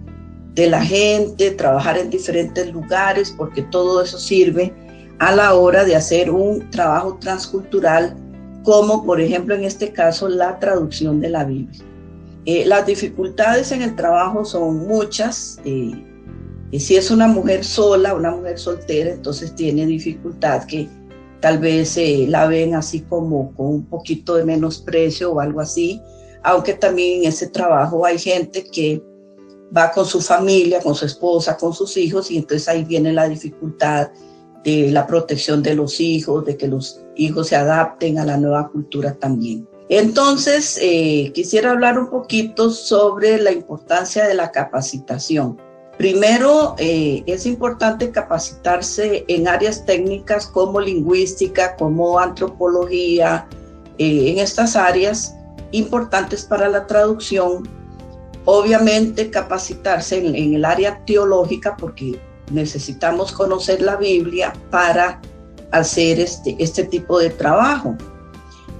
de 0.54 0.68
la 0.68 0.84
gente, 0.84 1.52
trabajar 1.52 1.96
en 1.96 2.10
diferentes 2.10 2.70
lugares, 2.70 3.34
porque 3.34 3.62
todo 3.62 4.02
eso 4.02 4.18
sirve 4.18 4.74
a 5.20 5.34
la 5.34 5.54
hora 5.54 5.84
de 5.84 5.96
hacer 5.96 6.30
un 6.30 6.68
trabajo 6.70 7.16
transcultural, 7.18 8.14
como 8.62 9.06
por 9.06 9.22
ejemplo 9.22 9.54
en 9.54 9.64
este 9.64 9.90
caso 9.90 10.28
la 10.28 10.58
traducción 10.58 11.18
de 11.20 11.30
la 11.30 11.44
Biblia. 11.44 11.82
Eh, 12.44 12.66
las 12.66 12.84
dificultades 12.84 13.72
en 13.72 13.80
el 13.80 13.96
trabajo 13.96 14.44
son 14.44 14.86
muchas. 14.86 15.58
y 15.64 16.04
si 16.78 16.96
es 16.96 17.10
una 17.10 17.26
mujer 17.26 17.64
sola, 17.64 18.12
una 18.12 18.32
mujer 18.32 18.58
soltera, 18.58 19.12
entonces 19.12 19.54
tiene 19.54 19.86
dificultad 19.86 20.64
que 20.64 20.88
tal 21.40 21.58
vez 21.58 21.98
la 22.28 22.46
ven 22.46 22.74
así 22.74 23.00
como 23.00 23.54
con 23.54 23.66
un 23.66 23.84
poquito 23.86 24.34
de 24.34 24.44
menosprecio 24.44 25.32
o 25.32 25.40
algo 25.40 25.60
así 25.60 26.02
aunque 26.42 26.74
también 26.74 27.22
en 27.22 27.28
ese 27.28 27.48
trabajo 27.48 28.04
hay 28.04 28.18
gente 28.18 28.64
que 28.64 29.02
va 29.76 29.90
con 29.90 30.06
su 30.06 30.20
familia, 30.20 30.80
con 30.80 30.94
su 30.94 31.06
esposa, 31.06 31.56
con 31.56 31.72
sus 31.74 31.96
hijos, 31.96 32.30
y 32.30 32.38
entonces 32.38 32.68
ahí 32.68 32.84
viene 32.84 33.12
la 33.12 33.28
dificultad 33.28 34.10
de 34.64 34.90
la 34.90 35.06
protección 35.06 35.62
de 35.62 35.74
los 35.74 36.00
hijos, 36.00 36.44
de 36.44 36.56
que 36.56 36.68
los 36.68 37.00
hijos 37.16 37.48
se 37.48 37.56
adapten 37.56 38.18
a 38.18 38.24
la 38.24 38.36
nueva 38.36 38.68
cultura 38.68 39.14
también. 39.14 39.68
Entonces, 39.88 40.78
eh, 40.82 41.32
quisiera 41.34 41.70
hablar 41.70 41.98
un 41.98 42.10
poquito 42.10 42.70
sobre 42.70 43.40
la 43.40 43.52
importancia 43.52 44.26
de 44.26 44.34
la 44.34 44.50
capacitación. 44.52 45.58
Primero, 45.96 46.76
eh, 46.78 47.22
es 47.26 47.46
importante 47.46 48.10
capacitarse 48.10 49.24
en 49.26 49.48
áreas 49.48 49.84
técnicas 49.84 50.46
como 50.46 50.80
lingüística, 50.80 51.74
como 51.76 52.18
antropología, 52.18 53.48
eh, 53.96 54.30
en 54.30 54.38
estas 54.38 54.76
áreas 54.76 55.34
importantes 55.72 56.44
para 56.44 56.68
la 56.68 56.86
traducción. 56.86 57.68
Obviamente 58.44 59.30
capacitarse 59.30 60.18
en, 60.18 60.54
el 60.54 60.64
área 60.64 61.04
teológica 61.04 61.76
porque 61.76 62.18
necesitamos 62.50 63.32
conocer 63.32 63.82
la 63.82 63.96
Biblia 63.96 64.52
para 64.70 65.20
hacer 65.70 66.20
este, 66.20 66.56
este 66.58 66.84
tipo 66.84 67.18
de 67.18 67.30
trabajo. 67.30 67.96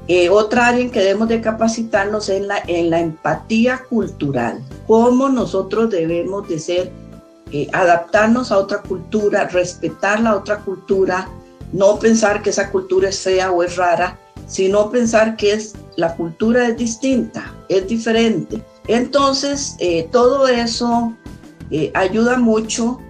Eh, 0.08 0.30
otra 0.30 0.68
área 0.68 0.80
en 0.80 0.90
que 0.90 1.00
debemos 1.00 1.28
de 1.28 1.42
capacitarnos 1.42 2.30
es 2.30 2.40
en 2.40 2.48
la, 2.48 2.62
en 2.66 2.88
la 2.88 3.00
empatía 3.00 3.84
cultural, 3.90 4.62
cómo 4.86 5.28
nosotros 5.28 5.90
debemos 5.90 6.48
de 6.48 6.58
ser, 6.58 6.90
eh, 7.52 7.68
adaptarnos 7.74 8.50
a 8.50 8.56
otra 8.56 8.80
cultura, 8.80 9.48
respetar 9.48 10.20
la 10.20 10.34
otra 10.34 10.60
cultura, 10.60 11.28
no 11.74 11.98
pensar 11.98 12.42
que 12.42 12.50
esa 12.50 12.70
cultura 12.70 13.10
es 13.10 13.20
fea 13.20 13.50
o 13.52 13.62
es 13.62 13.76
rara, 13.76 14.18
sino 14.46 14.90
pensar 14.90 15.36
que 15.36 15.52
es, 15.52 15.74
la 15.98 16.14
cultura 16.14 16.68
es 16.68 16.76
distinta, 16.76 17.52
es 17.68 17.88
diferente. 17.88 18.62
Entonces, 18.86 19.74
eh, 19.80 20.08
todo 20.12 20.46
eso 20.46 21.12
eh, 21.72 21.90
ayuda 21.92 22.38
mucho 22.38 23.00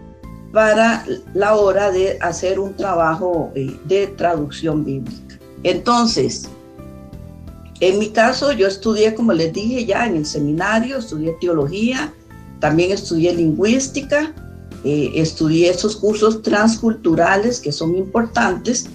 para 0.54 1.04
la 1.34 1.54
hora 1.54 1.90
de 1.90 2.16
hacer 2.22 2.58
un 2.58 2.72
trabajo 2.74 3.52
eh, 3.54 3.78
de 3.84 4.06
traducción 4.06 4.86
bíblica. 4.86 5.38
Entonces, 5.64 6.48
en 7.80 7.98
mi 7.98 8.08
caso, 8.08 8.52
yo 8.52 8.66
estudié, 8.66 9.14
como 9.14 9.34
les 9.34 9.52
dije 9.52 9.84
ya 9.84 10.06
en 10.06 10.16
el 10.16 10.24
seminario, 10.24 10.96
estudié 10.96 11.36
teología, 11.42 12.14
también 12.58 12.90
estudié 12.90 13.34
lingüística, 13.34 14.32
estudié 14.82 15.68
esos 15.68 15.94
cursos 15.96 16.40
transculturales 16.40 17.60
que 17.60 17.70
son 17.70 17.96
importantes 17.96 18.88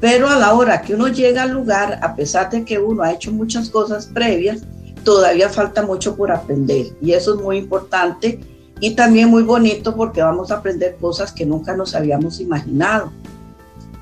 pero 0.00 0.28
a 0.28 0.36
la 0.36 0.54
hora 0.54 0.80
que 0.82 0.94
uno 0.94 1.08
llega 1.08 1.42
al 1.42 1.50
lugar, 1.50 1.98
a 2.02 2.14
pesar 2.14 2.50
de 2.50 2.64
que 2.64 2.78
uno 2.78 3.02
ha 3.02 3.12
hecho 3.12 3.32
muchas 3.32 3.68
cosas 3.68 4.06
previas, 4.06 4.62
todavía 5.04 5.48
falta 5.48 5.82
mucho 5.82 6.16
por 6.16 6.30
aprender. 6.30 6.86
Y 7.00 7.12
eso 7.12 7.34
es 7.34 7.40
muy 7.40 7.56
importante 7.56 8.40
y 8.80 8.94
también 8.94 9.28
muy 9.28 9.42
bonito 9.42 9.96
porque 9.96 10.22
vamos 10.22 10.50
a 10.50 10.56
aprender 10.56 10.96
cosas 11.00 11.32
que 11.32 11.44
nunca 11.44 11.76
nos 11.76 11.94
habíamos 11.94 12.40
imaginado. 12.40 13.12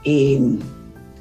Eh, 0.04 0.58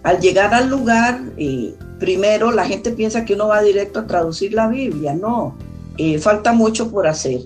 al 0.03 0.19
llegar 0.19 0.53
al 0.53 0.69
lugar, 0.69 1.21
eh, 1.37 1.73
primero 1.99 2.51
la 2.51 2.65
gente 2.65 2.91
piensa 2.91 3.25
que 3.25 3.33
uno 3.33 3.47
va 3.47 3.61
directo 3.61 3.99
a 3.99 4.07
traducir 4.07 4.53
la 4.53 4.67
Biblia. 4.67 5.13
No, 5.13 5.55
eh, 5.97 6.19
falta 6.19 6.51
mucho 6.51 6.91
por 6.91 7.07
hacer. 7.07 7.41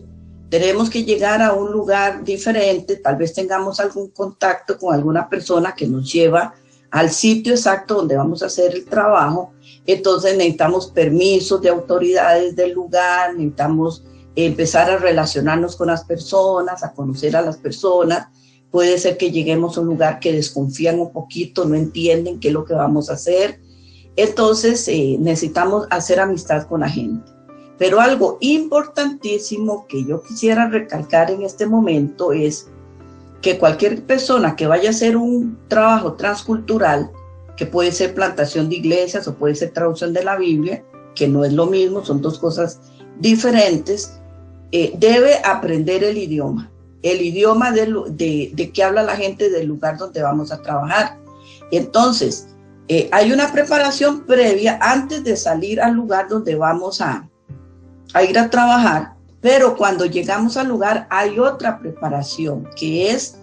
Tenemos 0.49 0.89
que 0.89 1.03
llegar 1.03 1.43
a 1.43 1.53
un 1.53 1.71
lugar 1.71 2.23
diferente, 2.23 2.95
tal 2.95 3.17
vez 3.17 3.33
tengamos 3.33 3.79
algún 3.79 4.09
contacto 4.09 4.79
con 4.79 4.95
alguna 4.95 5.29
persona 5.29 5.75
que 5.75 5.87
nos 5.87 6.11
lleva 6.11 6.55
al 6.91 7.11
sitio 7.11 7.53
exacto 7.53 7.95
donde 7.95 8.15
vamos 8.15 8.41
a 8.41 8.47
hacer 8.47 8.73
el 8.73 8.85
trabajo, 8.85 9.53
entonces 9.85 10.35
necesitamos 10.37 10.87
permisos 10.87 11.61
de 11.61 11.69
autoridades 11.69 12.55
del 12.55 12.73
lugar, 12.73 13.33
necesitamos 13.35 14.03
empezar 14.35 14.89
a 14.89 14.97
relacionarnos 14.97 15.75
con 15.75 15.87
las 15.87 16.03
personas, 16.03 16.83
a 16.83 16.93
conocer 16.93 17.35
a 17.35 17.41
las 17.41 17.57
personas. 17.57 18.27
Puede 18.71 18.97
ser 18.97 19.17
que 19.17 19.31
lleguemos 19.31 19.77
a 19.77 19.81
un 19.81 19.87
lugar 19.87 20.19
que 20.19 20.31
desconfían 20.31 20.99
un 20.99 21.11
poquito, 21.11 21.65
no 21.65 21.75
entienden 21.75 22.39
qué 22.39 22.49
es 22.49 22.53
lo 22.53 22.65
que 22.65 22.73
vamos 22.73 23.09
a 23.09 23.13
hacer. 23.13 23.59
Entonces 24.15 24.87
eh, 24.87 25.17
necesitamos 25.19 25.87
hacer 25.89 26.19
amistad 26.19 26.67
con 26.67 26.81
la 26.81 26.89
gente. 26.89 27.31
Pero 27.77 28.01
algo 28.01 28.37
importantísimo 28.41 29.87
que 29.87 30.03
yo 30.03 30.21
quisiera 30.21 30.67
recalcar 30.67 31.31
en 31.31 31.43
este 31.43 31.65
momento 31.65 32.33
es 32.33 32.67
que 33.41 33.57
cualquier 33.57 34.03
persona 34.03 34.55
que 34.55 34.67
vaya 34.67 34.89
a 34.89 34.91
hacer 34.91 35.15
un 35.15 35.57
trabajo 35.67 36.13
transcultural, 36.13 37.11
que 37.55 37.65
puede 37.65 37.91
ser 37.91 38.13
plantación 38.13 38.69
de 38.69 38.77
iglesias 38.77 39.27
o 39.27 39.35
puede 39.35 39.55
ser 39.55 39.71
traducción 39.71 40.13
de 40.13 40.23
la 40.23 40.37
Biblia, 40.37 40.83
que 41.15 41.27
no 41.27 41.43
es 41.43 41.53
lo 41.53 41.65
mismo, 41.65 42.03
son 42.05 42.21
dos 42.21 42.39
cosas 42.39 42.79
diferentes, 43.19 44.19
eh, 44.71 44.93
debe 44.97 45.35
aprender 45.43 46.03
el 46.03 46.17
idioma, 46.17 46.69
el 47.01 47.21
idioma 47.21 47.71
de, 47.71 48.51
de, 48.53 48.71
que 48.71 48.83
habla 48.83 49.03
la 49.03 49.15
gente 49.15 49.49
del 49.49 49.67
lugar 49.67 49.97
donde 49.97 50.21
vamos 50.21 50.51
a 50.51 50.61
trabajar. 50.61 51.17
Entonces, 51.71 52.47
eh, 52.87 53.09
hay 53.11 53.31
una 53.31 53.51
preparación 53.51 54.25
previa 54.25 54.79
antes 54.81 55.23
de 55.23 55.35
salir 55.35 55.81
al 55.81 55.93
lugar 55.93 56.27
donde 56.27 56.55
vamos 56.55 57.01
a, 57.01 57.27
a 58.13 58.23
ir 58.23 58.37
a 58.37 58.49
trabajar 58.49 59.18
pero 59.41 59.75
cuando 59.77 60.05
llegamos 60.05 60.57
al 60.57 60.67
lugar 60.67 61.07
hay 61.09 61.39
otra 61.39 61.79
preparación, 61.79 62.67
que 62.75 63.11
es 63.11 63.37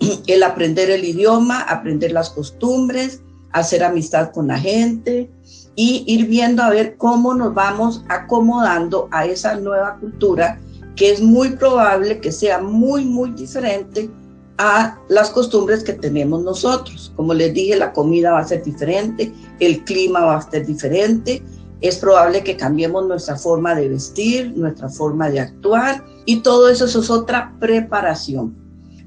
el 0.26 0.42
aprender 0.42 0.90
el 0.90 1.04
idioma, 1.04 1.60
aprender 1.62 2.12
las 2.12 2.30
costumbres, 2.30 3.22
hacer 3.52 3.82
amistad 3.82 4.30
con 4.32 4.48
la 4.48 4.58
gente 4.58 5.30
y 5.74 6.04
ir 6.06 6.26
viendo 6.26 6.62
a 6.62 6.70
ver 6.70 6.96
cómo 6.96 7.34
nos 7.34 7.54
vamos 7.54 8.04
acomodando 8.08 9.08
a 9.10 9.26
esa 9.26 9.54
nueva 9.56 9.96
cultura 9.98 10.58
que 10.96 11.12
es 11.12 11.20
muy 11.20 11.50
probable 11.50 12.20
que 12.20 12.32
sea 12.32 12.60
muy, 12.60 13.04
muy 13.04 13.30
diferente 13.30 14.10
a 14.58 14.98
las 15.08 15.30
costumbres 15.30 15.84
que 15.84 15.92
tenemos 15.92 16.42
nosotros. 16.42 17.12
Como 17.14 17.32
les 17.32 17.54
dije, 17.54 17.76
la 17.76 17.92
comida 17.92 18.32
va 18.32 18.40
a 18.40 18.48
ser 18.48 18.64
diferente, 18.64 19.32
el 19.60 19.84
clima 19.84 20.24
va 20.24 20.36
a 20.36 20.50
ser 20.50 20.66
diferente, 20.66 21.40
es 21.80 21.96
probable 21.96 22.42
que 22.42 22.56
cambiemos 22.56 23.06
nuestra 23.06 23.36
forma 23.36 23.74
de 23.74 23.88
vestir, 23.88 24.52
nuestra 24.56 24.88
forma 24.88 25.30
de 25.30 25.40
actuar 25.40 26.04
y 26.24 26.40
todo 26.40 26.68
eso, 26.68 26.86
es 26.86 27.10
otra 27.10 27.54
preparación. 27.60 28.56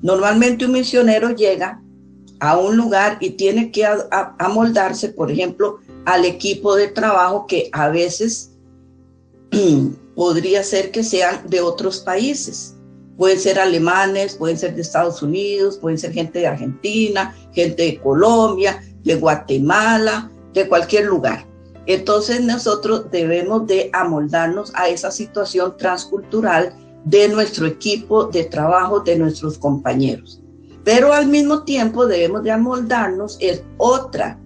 Normalmente 0.02 0.66
un 0.66 0.72
misionero 0.72 1.32
llega 1.32 1.82
a 2.40 2.58
un 2.58 2.76
lugar 2.76 3.18
y 3.20 3.32
tiene 3.32 3.72
que 3.72 3.86
amoldarse, 4.40 5.10
por 5.10 5.30
ejemplo, 5.30 5.80
al 6.06 6.26
equipo 6.26 6.76
de 6.76 6.88
trabajo 6.88 7.46
que 7.46 7.70
a 7.74 7.90
veces 7.90 8.52
podría 10.16 10.64
ser 10.64 10.92
que 10.92 11.04
sean 11.04 11.48
de 11.48 11.62
otros 11.62 12.00
países. 12.00 12.76
Pueden 13.18 13.40
ser 13.40 13.60
alemanes, 13.60 14.36
pueden 14.36 14.58
ser 14.58 14.74
de 14.74 14.82
Estados 14.82 15.22
Unidos, 15.22 15.78
pueden 15.78 16.00
ser 16.00 16.14
gente 16.14 16.40
de 16.40 16.48
Argentina, 16.48 17.36
gente 17.54 17.84
de 17.84 18.00
Colombia, 18.00 18.82
de 19.04 19.16
Guatemala, 19.16 20.32
de 20.54 20.68
cualquier 20.68 21.06
lugar. 21.06 21.51
Entonces 21.86 22.42
nosotros 22.42 23.06
debemos 23.12 23.68
de 23.68 23.90
amoldarnos 23.94 24.72
a 24.76 24.88
esa 24.88 25.12
situación 25.12 25.76
transcultural 25.78 26.74
de 27.06 27.30
nuestro 27.30 27.66
equipo 27.66 28.26
de 28.26 28.44
trabajo, 28.44 29.00
de 29.00 29.18
nuestros 29.18 29.58
compañeros. 29.58 30.42
Pero 30.84 31.14
al 31.14 31.28
mismo 31.28 31.64
tiempo 31.64 32.06
debemos 32.06 32.44
de 32.44 32.52
amoldarnos, 32.52 33.38
es 33.40 33.64
otra 33.78 34.40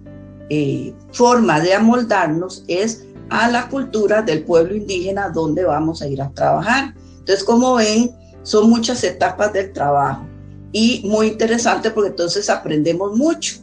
eh, 0.48 0.94
forma 1.12 1.60
de 1.60 1.74
amoldarnos, 1.74 2.64
es 2.68 3.04
a 3.30 3.48
la 3.48 3.68
cultura 3.68 4.22
del 4.22 4.44
pueblo 4.44 4.74
indígena 4.74 5.30
donde 5.30 5.64
vamos 5.64 6.02
a 6.02 6.08
ir 6.08 6.22
a 6.22 6.30
trabajar. 6.30 6.94
Entonces, 7.18 7.44
como 7.44 7.74
ven, 7.74 8.14
son 8.42 8.70
muchas 8.70 9.02
etapas 9.02 9.52
del 9.52 9.72
trabajo 9.72 10.24
y 10.72 11.02
muy 11.04 11.28
interesante 11.28 11.90
porque 11.90 12.10
entonces 12.10 12.48
aprendemos 12.48 13.16
mucho 13.16 13.56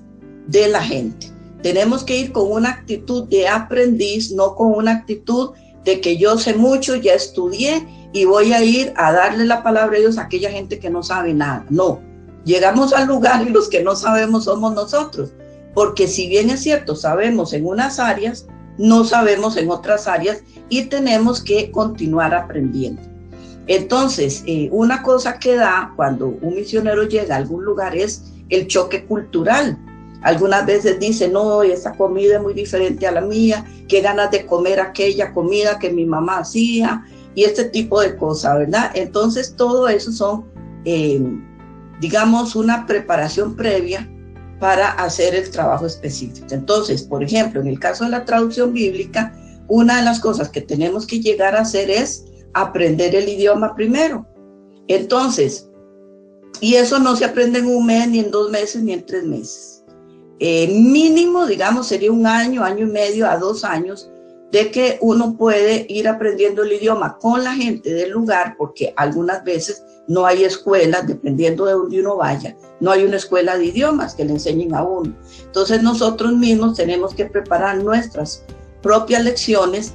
de 0.48 0.68
la 0.68 0.82
gente. 0.82 1.33
Tenemos 1.64 2.04
que 2.04 2.18
ir 2.18 2.32
con 2.32 2.52
una 2.52 2.70
actitud 2.70 3.28
de 3.30 3.48
aprendiz, 3.48 4.32
no 4.32 4.54
con 4.56 4.74
una 4.74 4.92
actitud 4.92 5.52
de 5.84 6.02
que 6.02 6.18
yo 6.18 6.38
sé 6.38 6.54
mucho, 6.54 6.96
ya 6.96 7.14
estudié 7.14 7.88
y 8.14 8.26
voy 8.26 8.54
a 8.54 8.64
ir 8.64 8.94
a 8.96 9.12
darle 9.12 9.46
la 9.46 9.64
palabra 9.64 9.98
a 9.98 10.00
Dios 10.02 10.18
a 10.18 10.24
aquella 10.24 10.52
gente 10.52 10.78
que 10.78 10.90
no 10.90 11.02
sabe 11.02 11.34
nada. 11.34 11.66
No, 11.70 12.00
llegamos 12.46 12.94
al 12.94 13.08
lugar 13.08 13.48
y 13.48 13.50
los 13.50 13.70
que 13.70 13.82
no 13.82 13.96
sabemos 13.96 14.44
somos 14.44 14.76
nosotros. 14.76 15.32
Porque 15.74 16.08
si 16.08 16.28
bien 16.28 16.50
es 16.50 16.62
cierto, 16.62 16.96
sabemos 16.96 17.54
en 17.54 17.66
unas 17.66 17.98
áreas, 17.98 18.46
no 18.78 19.06
sabemos 19.06 19.58
en 19.58 19.72
otras 19.72 20.08
áreas 20.08 20.44
y 20.70 20.84
tenemos 20.86 21.42
que 21.42 21.72
continuar 21.72 22.36
aprendiendo. 22.36 23.02
Entonces, 23.68 24.44
eh, 24.46 24.70
una 24.72 25.02
cosa 25.02 25.40
que 25.40 25.56
da 25.56 25.94
cuando 25.96 26.28
un 26.28 26.56
misionero 26.56 27.04
llega 27.04 27.36
a 27.36 27.38
algún 27.38 27.64
lugar 27.64 27.96
es 27.96 28.24
el 28.50 28.68
choque 28.68 29.06
cultural. 29.06 29.78
Algunas 30.24 30.66
veces 30.66 31.00
dice, 31.00 31.28
no, 31.28 31.64
esa 31.64 31.92
comida 31.94 32.36
es 32.36 32.42
muy 32.42 32.54
diferente 32.54 33.06
a 33.06 33.12
la 33.12 33.22
mía, 33.22 33.66
qué 33.88 34.02
ganas 34.02 34.32
de 34.32 34.46
comer 34.46 34.80
aquella 34.80 35.34
comida 35.34 35.80
que 35.80 35.92
mi 35.92 36.06
mamá 36.06 36.40
hacía 36.40 37.04
y 37.36 37.44
este 37.44 37.66
tipo 37.66 38.00
de 38.00 38.16
cosas, 38.16 38.58
¿verdad? 38.60 38.92
Entonces, 38.94 39.54
todo 39.56 39.88
eso 39.88 40.12
son, 40.12 40.46
eh, 40.86 41.22
digamos, 42.00 42.56
una 42.56 42.86
preparación 42.86 43.56
previa 43.56 44.10
para 44.60 44.92
hacer 44.92 45.36
el 45.36 45.50
trabajo 45.52 45.86
específico. 45.86 46.48
Entonces, 46.52 47.04
por 47.04 47.22
ejemplo, 47.22 47.60
en 47.60 47.68
el 47.68 47.80
caso 47.80 48.06
de 48.06 48.12
la 48.12 48.24
traducción 48.24 48.72
bíblica, 48.72 49.34
una 49.68 49.98
de 49.98 50.04
las 50.04 50.20
cosas 50.20 50.50
que 50.50 50.62
tenemos 50.62 51.06
que 51.06 51.20
llegar 51.20 51.56
a 51.56 51.62
hacer 51.62 51.90
es 51.90 52.26
aprender 52.54 53.14
el 53.16 53.28
idioma 53.28 53.76
primero. 53.76 54.26
Entonces, 54.88 55.70
y 56.62 56.76
eso 56.76 57.00
no 57.00 57.16
se 57.16 57.26
aprende 57.26 57.60
en 57.60 57.66
un 57.66 57.86
mes, 57.86 58.08
ni 58.08 58.20
en 58.20 58.32
dos 58.32 58.52
meses, 58.52 58.84
ni 58.84 58.94
en 58.94 59.06
tres 59.06 59.24
meses. 59.24 59.73
Eh, 60.46 60.68
mínimo, 60.68 61.46
digamos, 61.46 61.88
sería 61.88 62.12
un 62.12 62.28
año, 62.28 62.66
año 62.66 62.86
y 62.86 62.92
medio 62.92 63.30
a 63.30 63.38
dos 63.38 63.64
años 63.64 64.12
de 64.52 64.72
que 64.72 64.98
uno 65.00 65.38
puede 65.38 65.86
ir 65.88 66.06
aprendiendo 66.06 66.64
el 66.64 66.74
idioma 66.74 67.18
con 67.18 67.46
la 67.46 67.54
gente 67.54 67.94
del 67.94 68.10
lugar, 68.10 68.56
porque 68.58 68.94
algunas 68.98 69.42
veces 69.46 69.86
no 70.10 70.26
hay 70.26 70.44
escuelas, 70.44 71.08
dependiendo 71.08 71.64
de 71.64 71.72
donde 71.72 72.02
uno 72.02 72.18
vaya, 72.18 72.58
no 72.82 72.92
hay 72.92 73.06
una 73.06 73.16
escuela 73.16 73.58
de 73.58 73.68
idiomas 73.68 74.16
que 74.16 74.26
le 74.26 74.34
enseñen 74.34 74.76
a 74.76 74.84
uno. 74.84 75.16
Entonces 75.46 75.82
nosotros 75.82 76.34
mismos 76.34 76.76
tenemos 76.76 77.16
que 77.16 77.24
preparar 77.24 77.82
nuestras 77.82 78.44
propias 78.82 79.24
lecciones 79.24 79.94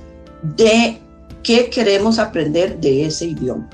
de 0.57 0.99
qué 1.43 1.69
queremos 1.69 2.19
aprender 2.19 2.81
de 2.81 3.05
ese 3.05 3.27
idioma. 3.27 3.69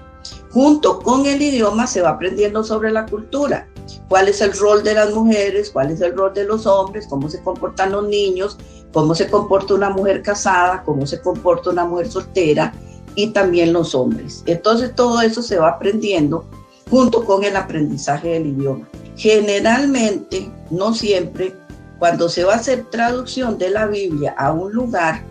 Junto 0.54 1.00
con 1.00 1.26
el 1.26 1.42
idioma 1.42 1.88
se 1.88 2.00
va 2.00 2.10
aprendiendo 2.10 2.62
sobre 2.62 2.92
la 2.92 3.06
cultura, 3.06 3.66
cuál 4.08 4.28
es 4.28 4.40
el 4.40 4.56
rol 4.56 4.84
de 4.84 4.94
las 4.94 5.12
mujeres, 5.12 5.68
cuál 5.68 5.90
es 5.90 6.00
el 6.00 6.16
rol 6.16 6.32
de 6.32 6.44
los 6.44 6.64
hombres, 6.64 7.08
cómo 7.08 7.28
se 7.28 7.42
comportan 7.42 7.90
los 7.90 8.06
niños, 8.06 8.56
cómo 8.92 9.16
se 9.16 9.28
comporta 9.28 9.74
una 9.74 9.90
mujer 9.90 10.22
casada, 10.22 10.84
cómo 10.84 11.08
se 11.08 11.20
comporta 11.20 11.70
una 11.70 11.84
mujer 11.84 12.08
soltera 12.08 12.72
y 13.16 13.32
también 13.32 13.72
los 13.72 13.96
hombres. 13.96 14.44
Entonces 14.46 14.94
todo 14.94 15.20
eso 15.22 15.42
se 15.42 15.58
va 15.58 15.70
aprendiendo 15.70 16.44
junto 16.88 17.24
con 17.24 17.42
el 17.42 17.56
aprendizaje 17.56 18.28
del 18.28 18.46
idioma. 18.46 18.86
Generalmente, 19.16 20.48
no 20.70 20.94
siempre, 20.94 21.52
cuando 21.98 22.28
se 22.28 22.44
va 22.44 22.52
a 22.52 22.58
hacer 22.58 22.84
traducción 22.92 23.58
de 23.58 23.70
la 23.70 23.86
Biblia 23.86 24.32
a 24.38 24.52
un 24.52 24.72
lugar, 24.72 25.24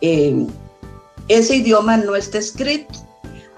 eh, 0.00 0.44
ese 1.28 1.54
idioma 1.54 1.98
no 1.98 2.16
está 2.16 2.38
escrito. 2.38 3.09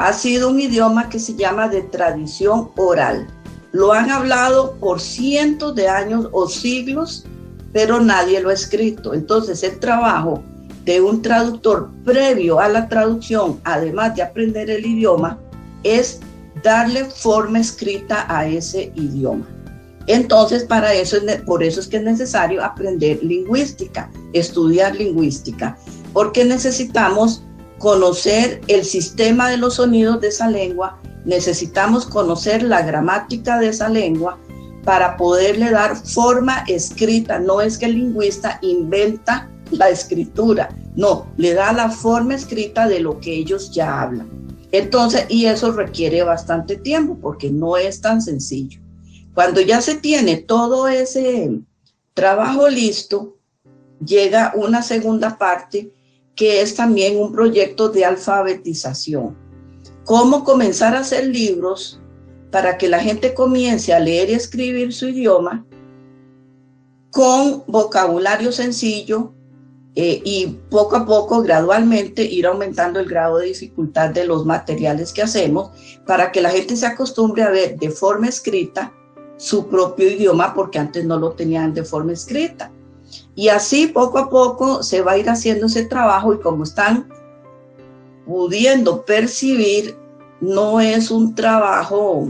Ha 0.03 0.13
sido 0.13 0.51
un 0.51 0.59
idioma 0.59 1.09
que 1.09 1.21
se 1.21 1.37
llama 1.37 1.69
de 1.69 1.83
tradición 1.83 2.73
oral. 2.77 3.29
Lo 3.71 3.93
han 3.93 4.11
hablado 4.11 4.75
por 4.81 5.01
cientos 5.01 5.77
de 5.77 5.87
años 5.87 6.29
o 6.33 6.49
siglos, 6.49 7.25
pero 7.73 8.01
nadie 8.01 8.41
lo 8.41 8.51
ha 8.51 8.53
escrito. 8.53 9.15
Entonces 9.15 9.63
el 9.63 9.79
trabajo 9.79 10.43
de 10.85 11.01
un 11.01 11.23
traductor 11.23 11.89
previo 12.05 12.59
a 12.59 12.69
la 12.69 12.89
traducción, 12.89 13.61
además 13.63 14.17
de 14.17 14.23
aprender 14.23 14.71
el 14.71 14.85
idioma, 14.85 15.39
es 15.85 16.19
darle 16.65 17.05
forma 17.05 17.61
escrita 17.61 18.27
a 18.29 18.45
ese 18.49 18.91
idioma. 18.97 19.47
Entonces, 20.09 20.65
para 20.65 20.93
eso, 20.95 21.19
por 21.47 21.63
eso 21.63 21.79
es 21.79 21.87
que 21.87 21.99
es 21.99 22.03
necesario 22.03 22.65
aprender 22.65 23.23
lingüística, 23.23 24.11
estudiar 24.33 24.97
lingüística, 24.97 25.79
porque 26.13 26.45
necesitamos 26.45 27.45
conocer 27.83 28.61
el 28.69 28.85
sistema 28.85 29.51
de 29.51 29.57
los 29.57 29.75
sonidos 29.75 30.21
de 30.21 30.29
esa 30.29 30.49
lengua, 30.49 31.01
necesitamos 31.25 32.07
conocer 32.07 32.63
la 32.63 32.83
gramática 32.83 33.59
de 33.59 33.71
esa 33.71 33.89
lengua 33.89 34.39
para 34.85 35.17
poderle 35.17 35.69
dar 35.73 35.97
forma 35.97 36.63
escrita. 36.69 37.41
No 37.41 37.61
es 37.61 37.77
que 37.79 37.87
el 37.87 37.95
lingüista 37.95 38.61
inventa 38.63 39.51
la 39.73 39.89
escritura, 39.89 40.69
no, 40.95 41.27
le 41.37 41.55
da 41.55 41.73
la 41.73 41.91
forma 41.91 42.37
escrita 42.37 42.87
de 42.87 43.01
lo 43.01 43.19
que 43.19 43.35
ellos 43.35 43.73
ya 43.73 44.01
hablan. 44.01 44.29
Entonces, 44.71 45.27
y 45.29 45.47
eso 45.47 45.73
requiere 45.73 46.23
bastante 46.23 46.77
tiempo 46.77 47.19
porque 47.21 47.51
no 47.51 47.77
es 47.77 48.01
tan 48.01 48.23
sencillo. 48.23 48.81
Cuando 49.35 49.61
ya 49.61 49.81
se 49.81 49.97
tiene 49.97 50.37
todo 50.37 50.87
ese 50.87 51.51
trabajo 52.15 52.69
listo, 52.69 53.39
llega 54.05 54.53
una 54.55 54.83
segunda 54.83 55.37
parte 55.37 55.91
que 56.35 56.63
es 56.63 56.75
también 56.75 57.19
un 57.19 57.33
proyecto 57.33 57.89
de 57.89 58.05
alfabetización. 58.05 59.37
Cómo 60.05 60.45
comenzar 60.45 60.95
a 60.95 61.01
hacer 61.01 61.27
libros 61.27 62.01
para 62.51 62.77
que 62.79 62.89
la 62.89 63.01
gente 63.01 63.35
comience 63.35 63.93
a 63.93 64.01
leer 64.01 64.31
y 64.31 64.35
escribir 64.35 64.93
su 64.93 65.09
idioma 65.09 65.65
con 67.11 67.63
vocabulario 67.67 68.53
sencillo 68.53 69.33
eh, 69.95 70.23
y 70.25 70.59
poco 70.71 70.97
a 70.97 71.05
poco, 71.05 71.43
gradualmente, 71.43 72.25
ir 72.25 72.47
aumentando 72.47 72.99
el 72.99 73.07
grado 73.07 73.39
de 73.39 73.49
dificultad 73.49 74.11
de 74.11 74.25
los 74.25 74.47
materiales 74.47 75.13
que 75.13 75.23
hacemos 75.23 75.71
para 76.07 76.33
que 76.33 76.41
la 76.41 76.51
gente 76.51 76.77
se 76.77 76.87
acostumbre 76.87 77.43
a 77.43 77.51
ver 77.51 77.79
de 77.79 77.91
forma 77.91 78.29
escrita 78.29 78.93
su 79.37 79.69
propio 79.69 80.09
idioma 80.09 80.55
porque 80.55 80.79
antes 80.79 81.05
no 81.05 81.19
lo 81.19 81.33
tenían 81.33 81.75
de 81.75 81.85
forma 81.85 82.13
escrita. 82.13 82.73
Y 83.35 83.49
así 83.49 83.87
poco 83.87 84.19
a 84.19 84.31
poco 84.31 84.83
se 84.83 85.03
va 85.03 85.13
a 85.13 85.19
ir 85.19 85.29
haciendo 85.29 85.67
ese 85.67 85.85
trabajo 85.85 86.35
y 86.35 86.41
como 86.41 86.65
están 86.65 87.09
pudiendo 88.27 89.05
percibir, 89.05 89.97
no 90.41 90.81
es 90.81 91.11
un 91.11 91.35
trabajo 91.35 92.29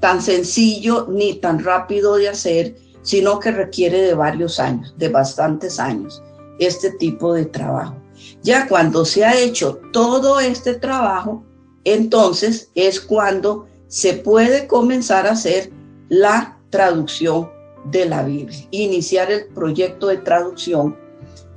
tan 0.00 0.20
sencillo 0.20 1.06
ni 1.08 1.34
tan 1.34 1.62
rápido 1.62 2.16
de 2.16 2.28
hacer, 2.28 2.76
sino 3.02 3.38
que 3.38 3.50
requiere 3.50 4.02
de 4.02 4.14
varios 4.14 4.58
años, 4.58 4.94
de 4.98 5.08
bastantes 5.08 5.78
años, 5.78 6.22
este 6.58 6.90
tipo 6.92 7.32
de 7.34 7.46
trabajo. 7.46 7.96
Ya 8.42 8.66
cuando 8.68 9.04
se 9.04 9.24
ha 9.24 9.38
hecho 9.38 9.80
todo 9.92 10.40
este 10.40 10.74
trabajo, 10.74 11.44
entonces 11.84 12.70
es 12.74 13.00
cuando 13.00 13.66
se 13.88 14.14
puede 14.14 14.66
comenzar 14.66 15.26
a 15.26 15.32
hacer 15.32 15.70
la 16.08 16.58
traducción 16.70 17.48
de 17.84 18.06
la 18.06 18.22
Biblia, 18.22 18.66
iniciar 18.70 19.30
el 19.30 19.46
proyecto 19.46 20.08
de 20.08 20.18
traducción, 20.18 20.96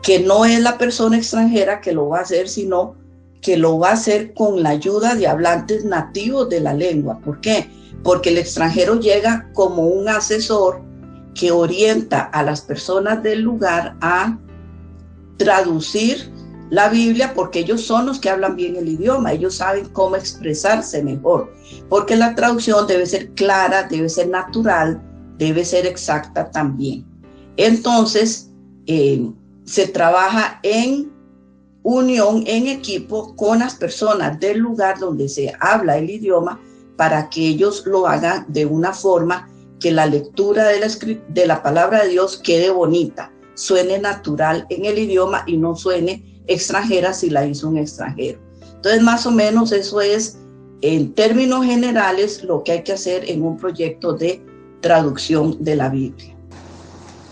que 0.01 0.19
no 0.19 0.45
es 0.45 0.59
la 0.59 0.77
persona 0.77 1.17
extranjera 1.17 1.81
que 1.81 1.93
lo 1.93 2.09
va 2.09 2.19
a 2.19 2.21
hacer, 2.21 2.49
sino 2.49 2.95
que 3.41 3.57
lo 3.57 3.77
va 3.77 3.89
a 3.89 3.93
hacer 3.93 4.33
con 4.33 4.63
la 4.63 4.69
ayuda 4.69 5.15
de 5.15 5.27
hablantes 5.27 5.85
nativos 5.85 6.49
de 6.49 6.61
la 6.61 6.73
lengua. 6.73 7.19
¿Por 7.19 7.41
qué? 7.41 7.69
Porque 8.03 8.29
el 8.29 8.37
extranjero 8.37 8.99
llega 8.99 9.49
como 9.53 9.87
un 9.87 10.07
asesor 10.07 10.81
que 11.35 11.51
orienta 11.51 12.21
a 12.21 12.43
las 12.43 12.61
personas 12.61 13.21
del 13.23 13.41
lugar 13.41 13.95
a 14.01 14.37
traducir 15.37 16.31
la 16.69 16.89
Biblia 16.89 17.33
porque 17.35 17.59
ellos 17.59 17.81
son 17.81 18.05
los 18.05 18.19
que 18.19 18.29
hablan 18.29 18.55
bien 18.55 18.75
el 18.75 18.87
idioma, 18.87 19.33
ellos 19.33 19.55
saben 19.55 19.85
cómo 19.89 20.15
expresarse 20.15 21.03
mejor, 21.03 21.53
porque 21.89 22.15
la 22.15 22.33
traducción 22.33 22.87
debe 22.87 23.05
ser 23.05 23.29
clara, 23.31 23.83
debe 23.83 24.09
ser 24.09 24.29
natural, 24.29 25.01
debe 25.43 25.65
ser 25.65 25.85
exacta 25.85 26.49
también. 26.51 27.05
Entonces, 27.57 28.49
eh, 28.87 29.29
se 29.65 29.87
trabaja 29.87 30.59
en 30.63 31.11
unión, 31.83 32.43
en 32.47 32.67
equipo 32.67 33.35
con 33.35 33.59
las 33.59 33.75
personas 33.75 34.39
del 34.39 34.59
lugar 34.59 34.99
donde 34.99 35.27
se 35.27 35.53
habla 35.59 35.97
el 35.97 36.09
idioma 36.09 36.59
para 36.97 37.29
que 37.29 37.47
ellos 37.47 37.83
lo 37.85 38.07
hagan 38.07 38.45
de 38.47 38.65
una 38.65 38.93
forma 38.93 39.49
que 39.79 39.91
la 39.91 40.05
lectura 40.05 40.65
de 40.65 40.79
la, 40.79 40.87
de 41.27 41.45
la 41.45 41.61
palabra 41.61 42.03
de 42.03 42.09
Dios 42.09 42.39
quede 42.41 42.71
bonita, 42.71 43.31
suene 43.55 43.99
natural 43.99 44.65
en 44.69 44.85
el 44.85 44.97
idioma 44.97 45.43
y 45.45 45.57
no 45.57 45.75
suene 45.75 46.41
extranjera 46.47 47.13
si 47.13 47.29
la 47.29 47.45
hizo 47.45 47.67
un 47.67 47.77
extranjero. 47.77 48.39
Entonces, 48.75 49.01
más 49.01 49.25
o 49.25 49.31
menos 49.31 49.71
eso 49.71 49.99
es, 50.01 50.37
en 50.81 51.13
términos 51.13 51.65
generales, 51.65 52.43
lo 52.43 52.63
que 52.63 52.73
hay 52.73 52.83
que 52.83 52.93
hacer 52.93 53.29
en 53.29 53.41
un 53.41 53.57
proyecto 53.57 54.13
de 54.13 54.41
traducción 54.83 55.57
de 55.63 55.75
la 55.75 55.89
Biblia. 55.89 56.35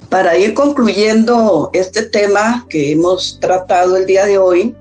Para 0.09 0.35
ir 0.37 0.55
concluyendo 0.55 1.69
este 1.73 2.01
tema 2.01 2.65
que 2.69 2.91
hemos 2.91 3.39
tratado 3.39 3.95
el 3.95 4.07
día 4.07 4.25
de 4.25 4.39
hoy, 4.39 4.75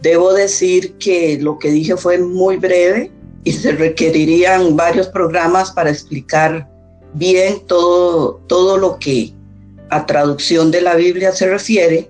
debo 0.00 0.32
decir 0.32 0.94
que 0.98 1.38
lo 1.40 1.58
que 1.58 1.70
dije 1.70 1.96
fue 1.96 2.18
muy 2.18 2.56
breve 2.56 3.10
y 3.42 3.52
se 3.52 3.72
requerirían 3.72 4.76
varios 4.76 5.08
programas 5.08 5.72
para 5.72 5.90
explicar 5.90 6.70
bien 7.14 7.66
todo, 7.66 8.40
todo 8.46 8.76
lo 8.76 8.98
que 8.98 9.34
a 9.90 10.06
traducción 10.06 10.70
de 10.70 10.82
la 10.82 10.94
Biblia 10.94 11.32
se 11.32 11.48
refiere, 11.48 12.08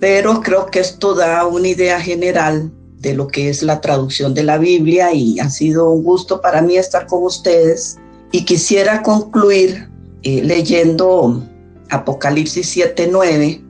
pero 0.00 0.40
creo 0.40 0.66
que 0.66 0.80
esto 0.80 1.14
da 1.14 1.46
una 1.46 1.68
idea 1.68 2.00
general 2.00 2.72
de 2.98 3.14
lo 3.14 3.28
que 3.28 3.48
es 3.48 3.62
la 3.62 3.80
traducción 3.80 4.34
de 4.34 4.42
la 4.42 4.58
Biblia 4.58 5.12
y 5.12 5.38
ha 5.38 5.48
sido 5.48 5.90
un 5.90 6.02
gusto 6.02 6.40
para 6.40 6.60
mí 6.62 6.76
estar 6.76 7.06
con 7.06 7.22
ustedes 7.22 7.98
y 8.36 8.44
quisiera 8.44 9.02
concluir 9.02 9.88
eh, 10.22 10.42
leyendo 10.44 11.42
Apocalipsis 11.88 12.76
7:9 12.76 13.62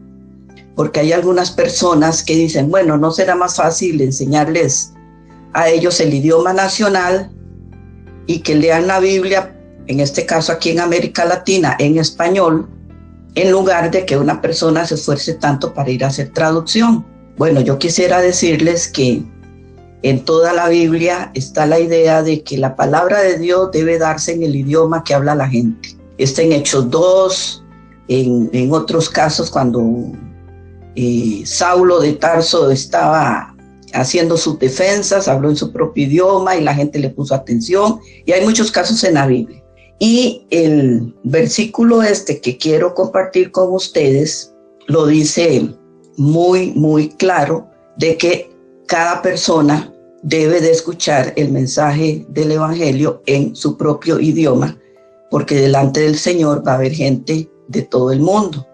porque 0.74 0.98
hay 0.98 1.12
algunas 1.12 1.52
personas 1.52 2.24
que 2.24 2.35
dicen, 2.35 2.68
bueno, 2.68 2.98
¿no 2.98 3.12
será 3.12 3.37
más 3.37 3.55
fácil 3.55 4.00
enseñarles 4.00 4.92
a 5.52 5.68
ellos 5.68 6.00
el 6.00 6.12
idioma 6.12 6.52
nacional 6.52 7.31
y 8.26 8.40
que 8.40 8.57
lean 8.57 8.88
la 8.88 8.98
Biblia, 8.98 9.57
en 9.87 10.00
este 10.00 10.26
caso 10.26 10.50
aquí 10.50 10.70
en 10.70 10.81
América 10.81 11.24
Latina, 11.24 11.76
en 11.79 11.96
español, 11.96 12.68
en 13.37 13.52
lugar 13.52 13.92
de 13.92 14.05
que 14.05 14.18
una 14.18 14.42
persona 14.42 14.85
se 14.85 14.96
esfuerce 14.96 15.35
tanto 15.35 15.74
para 15.74 15.90
ir 15.90 16.02
a 16.02 16.09
hacer 16.09 16.33
traducción? 16.33 17.07
Bueno, 17.37 17.61
yo 17.61 17.79
quisiera 17.79 18.20
decirles 18.20 18.88
que 18.88 19.22
en 20.09 20.25
toda 20.25 20.53
la 20.53 20.69
Biblia 20.69 21.33
está 21.35 21.66
la 21.66 21.81
idea 21.81 22.23
de 22.23 22.45
que 22.45 22.57
la 22.59 22.77
palabra 22.77 23.23
de 23.23 23.38
Dios 23.38 23.73
debe 23.73 23.99
darse 23.99 24.35
en 24.35 24.45
el 24.45 24.55
idioma 24.55 25.03
que 25.03 25.14
habla 25.14 25.35
la 25.35 25.49
gente. 25.49 25.97
Está 26.16 26.42
en 26.42 26.53
Hechos 26.53 26.88
2, 26.92 27.64
en, 28.07 28.73
otros 28.73 29.11
casos 29.11 29.51
cuando 29.51 29.83
eh, 30.95 31.42
Saulo 31.45 31.99
de 31.99 32.12
Tarso 32.12 32.71
estaba 32.71 33.53
haciendo 33.95 34.37
sus 34.37 34.61
defensas, 34.61 35.27
habló 35.27 35.51
en 35.51 35.57
su 35.57 35.73
propio 35.73 36.05
idioma 36.05 36.55
y 36.55 36.62
la 36.62 36.73
gente 36.73 37.01
le 37.01 37.11
puso 37.11 37.35
atención. 37.35 37.99
Y 38.25 38.31
hay 38.31 38.45
muchos 38.45 38.71
casos 38.71 39.03
en 39.03 39.14
la 39.14 39.27
Biblia. 39.27 39.61
Y 39.99 40.47
el 40.51 41.16
versículo 41.25 42.05
este 42.05 42.40
que 42.40 42.57
quiero 42.57 42.95
compartir 42.95 43.51
con 43.51 43.73
ustedes 43.73 44.55
lo 44.87 45.07
dice 45.07 45.69
muy, 46.16 46.71
muy 46.77 47.09
claro 47.09 47.69
de 47.97 48.16
que 48.16 48.57
cada 48.87 49.21
persona 49.21 49.92
debe 50.26 50.60
de 50.60 50.72
escuchar 50.72 51.32
el 51.36 51.52
mensaje 51.52 52.26
del 52.28 52.50
Evangelio 52.50 53.22
en 53.26 53.54
su 53.54 53.76
propio 53.76 54.18
idioma, 54.18 54.76
porque 55.30 55.54
delante 55.54 56.00
del 56.00 56.18
Señor 56.18 56.66
va 56.66 56.72
a 56.72 56.74
haber 56.74 56.92
gente 56.92 57.48
de 57.68 57.82
todo 57.82 58.10
el 58.10 58.18
mundo 58.18 58.66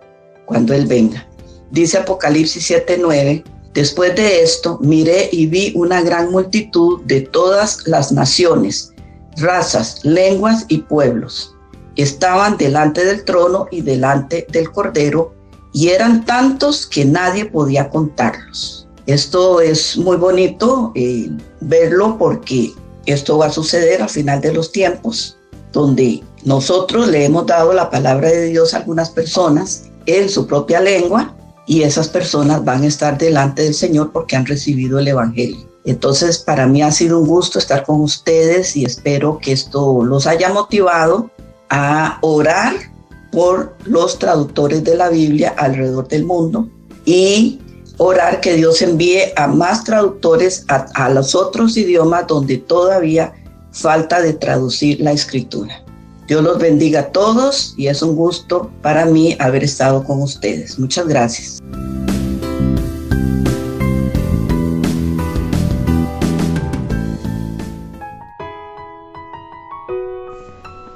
cuando 0.46 0.72
Él 0.72 0.86
venga. 0.86 1.28
Dice 1.70 1.98
Apocalipsis 1.98 2.70
7:9, 2.70 3.44
después 3.74 4.16
de 4.16 4.42
esto 4.42 4.78
miré 4.80 5.28
y 5.30 5.46
vi 5.46 5.74
una 5.76 6.00
gran 6.00 6.30
multitud 6.30 7.02
de 7.02 7.20
todas 7.20 7.86
las 7.86 8.12
naciones, 8.12 8.94
razas, 9.36 10.02
lenguas 10.04 10.64
y 10.68 10.78
pueblos. 10.78 11.54
Estaban 11.96 12.56
delante 12.56 13.04
del 13.04 13.26
trono 13.26 13.66
y 13.70 13.82
delante 13.82 14.46
del 14.50 14.72
Cordero, 14.72 15.34
y 15.74 15.88
eran 15.88 16.24
tantos 16.24 16.86
que 16.86 17.04
nadie 17.04 17.44
podía 17.44 17.90
contarlos. 17.90 18.81
Esto 19.06 19.60
es 19.60 19.96
muy 19.96 20.16
bonito 20.16 20.92
eh, 20.94 21.30
verlo 21.60 22.16
porque 22.18 22.72
esto 23.06 23.38
va 23.38 23.46
a 23.46 23.52
suceder 23.52 24.00
al 24.02 24.08
final 24.08 24.40
de 24.40 24.52
los 24.52 24.70
tiempos, 24.70 25.36
donde 25.72 26.22
nosotros 26.44 27.08
le 27.08 27.24
hemos 27.24 27.46
dado 27.46 27.72
la 27.72 27.90
palabra 27.90 28.28
de 28.28 28.46
Dios 28.46 28.74
a 28.74 28.78
algunas 28.78 29.10
personas 29.10 29.84
en 30.06 30.28
su 30.28 30.46
propia 30.46 30.80
lengua 30.80 31.34
y 31.66 31.82
esas 31.82 32.08
personas 32.08 32.64
van 32.64 32.82
a 32.82 32.86
estar 32.86 33.18
delante 33.18 33.62
del 33.62 33.74
Señor 33.74 34.12
porque 34.12 34.36
han 34.36 34.46
recibido 34.46 34.98
el 34.98 35.08
Evangelio. 35.08 35.68
Entonces, 35.84 36.38
para 36.38 36.66
mí 36.66 36.82
ha 36.82 36.92
sido 36.92 37.18
un 37.18 37.26
gusto 37.26 37.58
estar 37.58 37.84
con 37.84 38.00
ustedes 38.00 38.76
y 38.76 38.84
espero 38.84 39.38
que 39.38 39.52
esto 39.52 40.04
los 40.04 40.26
haya 40.28 40.52
motivado 40.52 41.30
a 41.70 42.18
orar 42.20 42.74
por 43.32 43.74
los 43.84 44.18
traductores 44.18 44.84
de 44.84 44.96
la 44.96 45.08
Biblia 45.08 45.54
alrededor 45.56 46.06
del 46.06 46.24
mundo 46.24 46.68
y 47.04 47.58
orar 47.98 48.40
que 48.40 48.54
Dios 48.54 48.82
envíe 48.82 49.32
a 49.36 49.46
más 49.46 49.84
traductores 49.84 50.64
a, 50.68 50.86
a 50.94 51.10
los 51.10 51.34
otros 51.34 51.76
idiomas 51.76 52.26
donde 52.26 52.58
todavía 52.58 53.32
falta 53.72 54.20
de 54.20 54.34
traducir 54.34 55.00
la 55.00 55.12
escritura. 55.12 55.82
Dios 56.26 56.42
los 56.42 56.58
bendiga 56.58 57.00
a 57.00 57.12
todos 57.12 57.74
y 57.76 57.88
es 57.88 58.00
un 58.02 58.14
gusto 58.14 58.70
para 58.80 59.04
mí 59.04 59.36
haber 59.38 59.64
estado 59.64 60.04
con 60.04 60.22
ustedes. 60.22 60.78
Muchas 60.78 61.06
gracias. 61.06 61.58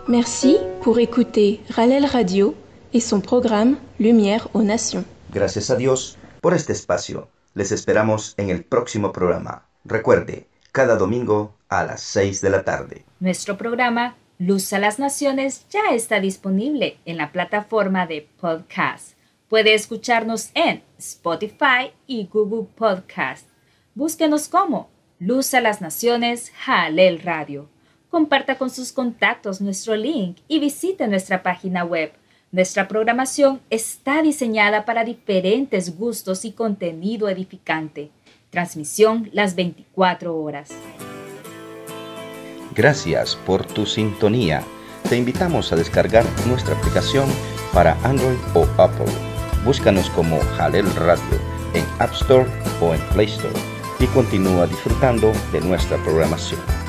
Merci 0.08 0.56
pour 0.82 1.00
écouter 1.00 1.60
Ralel 1.74 2.06
Radio 2.06 2.54
et 2.94 3.00
son 3.00 3.20
programme 3.20 3.76
Lumière 3.98 4.48
aux 4.54 4.62
Nations. 4.62 5.04
Gracias 5.32 5.68
a 5.68 5.76
Dios 5.76 6.16
por 6.46 6.54
este 6.54 6.74
espacio. 6.74 7.28
Les 7.54 7.72
esperamos 7.72 8.34
en 8.36 8.50
el 8.50 8.62
próximo 8.62 9.10
programa. 9.10 9.66
Recuerde, 9.84 10.46
cada 10.70 10.94
domingo 10.94 11.56
a 11.68 11.82
las 11.82 12.02
6 12.02 12.40
de 12.40 12.50
la 12.50 12.62
tarde. 12.62 13.04
Nuestro 13.18 13.58
programa 13.58 14.14
Luz 14.38 14.72
a 14.72 14.78
las 14.78 15.00
Naciones 15.00 15.66
ya 15.70 15.92
está 15.92 16.20
disponible 16.20 16.98
en 17.04 17.16
la 17.16 17.32
plataforma 17.32 18.06
de 18.06 18.28
podcast. 18.40 19.16
Puede 19.48 19.74
escucharnos 19.74 20.52
en 20.54 20.84
Spotify 20.98 21.90
y 22.06 22.28
Google 22.32 22.68
Podcast. 22.76 23.48
Búsquenos 23.96 24.46
como 24.46 24.88
Luz 25.18 25.52
a 25.52 25.60
las 25.60 25.80
Naciones 25.80 26.52
Jalel 26.64 27.22
Radio. 27.22 27.68
Comparta 28.08 28.56
con 28.56 28.70
sus 28.70 28.92
contactos 28.92 29.60
nuestro 29.60 29.96
link 29.96 30.36
y 30.46 30.60
visite 30.60 31.08
nuestra 31.08 31.42
página 31.42 31.82
web. 31.82 32.12
Nuestra 32.52 32.86
programación 32.86 33.60
está 33.70 34.22
diseñada 34.22 34.84
para 34.84 35.04
diferentes 35.04 35.98
gustos 35.98 36.44
y 36.44 36.52
contenido 36.52 37.28
edificante. 37.28 38.10
Transmisión 38.50 39.28
las 39.32 39.56
24 39.56 40.36
horas. 40.36 40.70
Gracias 42.74 43.34
por 43.34 43.66
tu 43.66 43.84
sintonía. 43.84 44.62
Te 45.08 45.16
invitamos 45.16 45.72
a 45.72 45.76
descargar 45.76 46.24
nuestra 46.46 46.76
aplicación 46.76 47.28
para 47.72 47.94
Android 48.04 48.38
o 48.54 48.64
Apple. 48.80 49.12
Búscanos 49.64 50.08
como 50.10 50.38
Jalel 50.56 50.86
Radio 50.94 51.40
en 51.74 51.84
App 51.98 52.12
Store 52.12 52.48
o 52.80 52.94
en 52.94 53.00
Play 53.12 53.26
Store 53.26 53.54
y 53.98 54.06
continúa 54.06 54.66
disfrutando 54.66 55.32
de 55.52 55.60
nuestra 55.62 55.96
programación. 56.04 56.85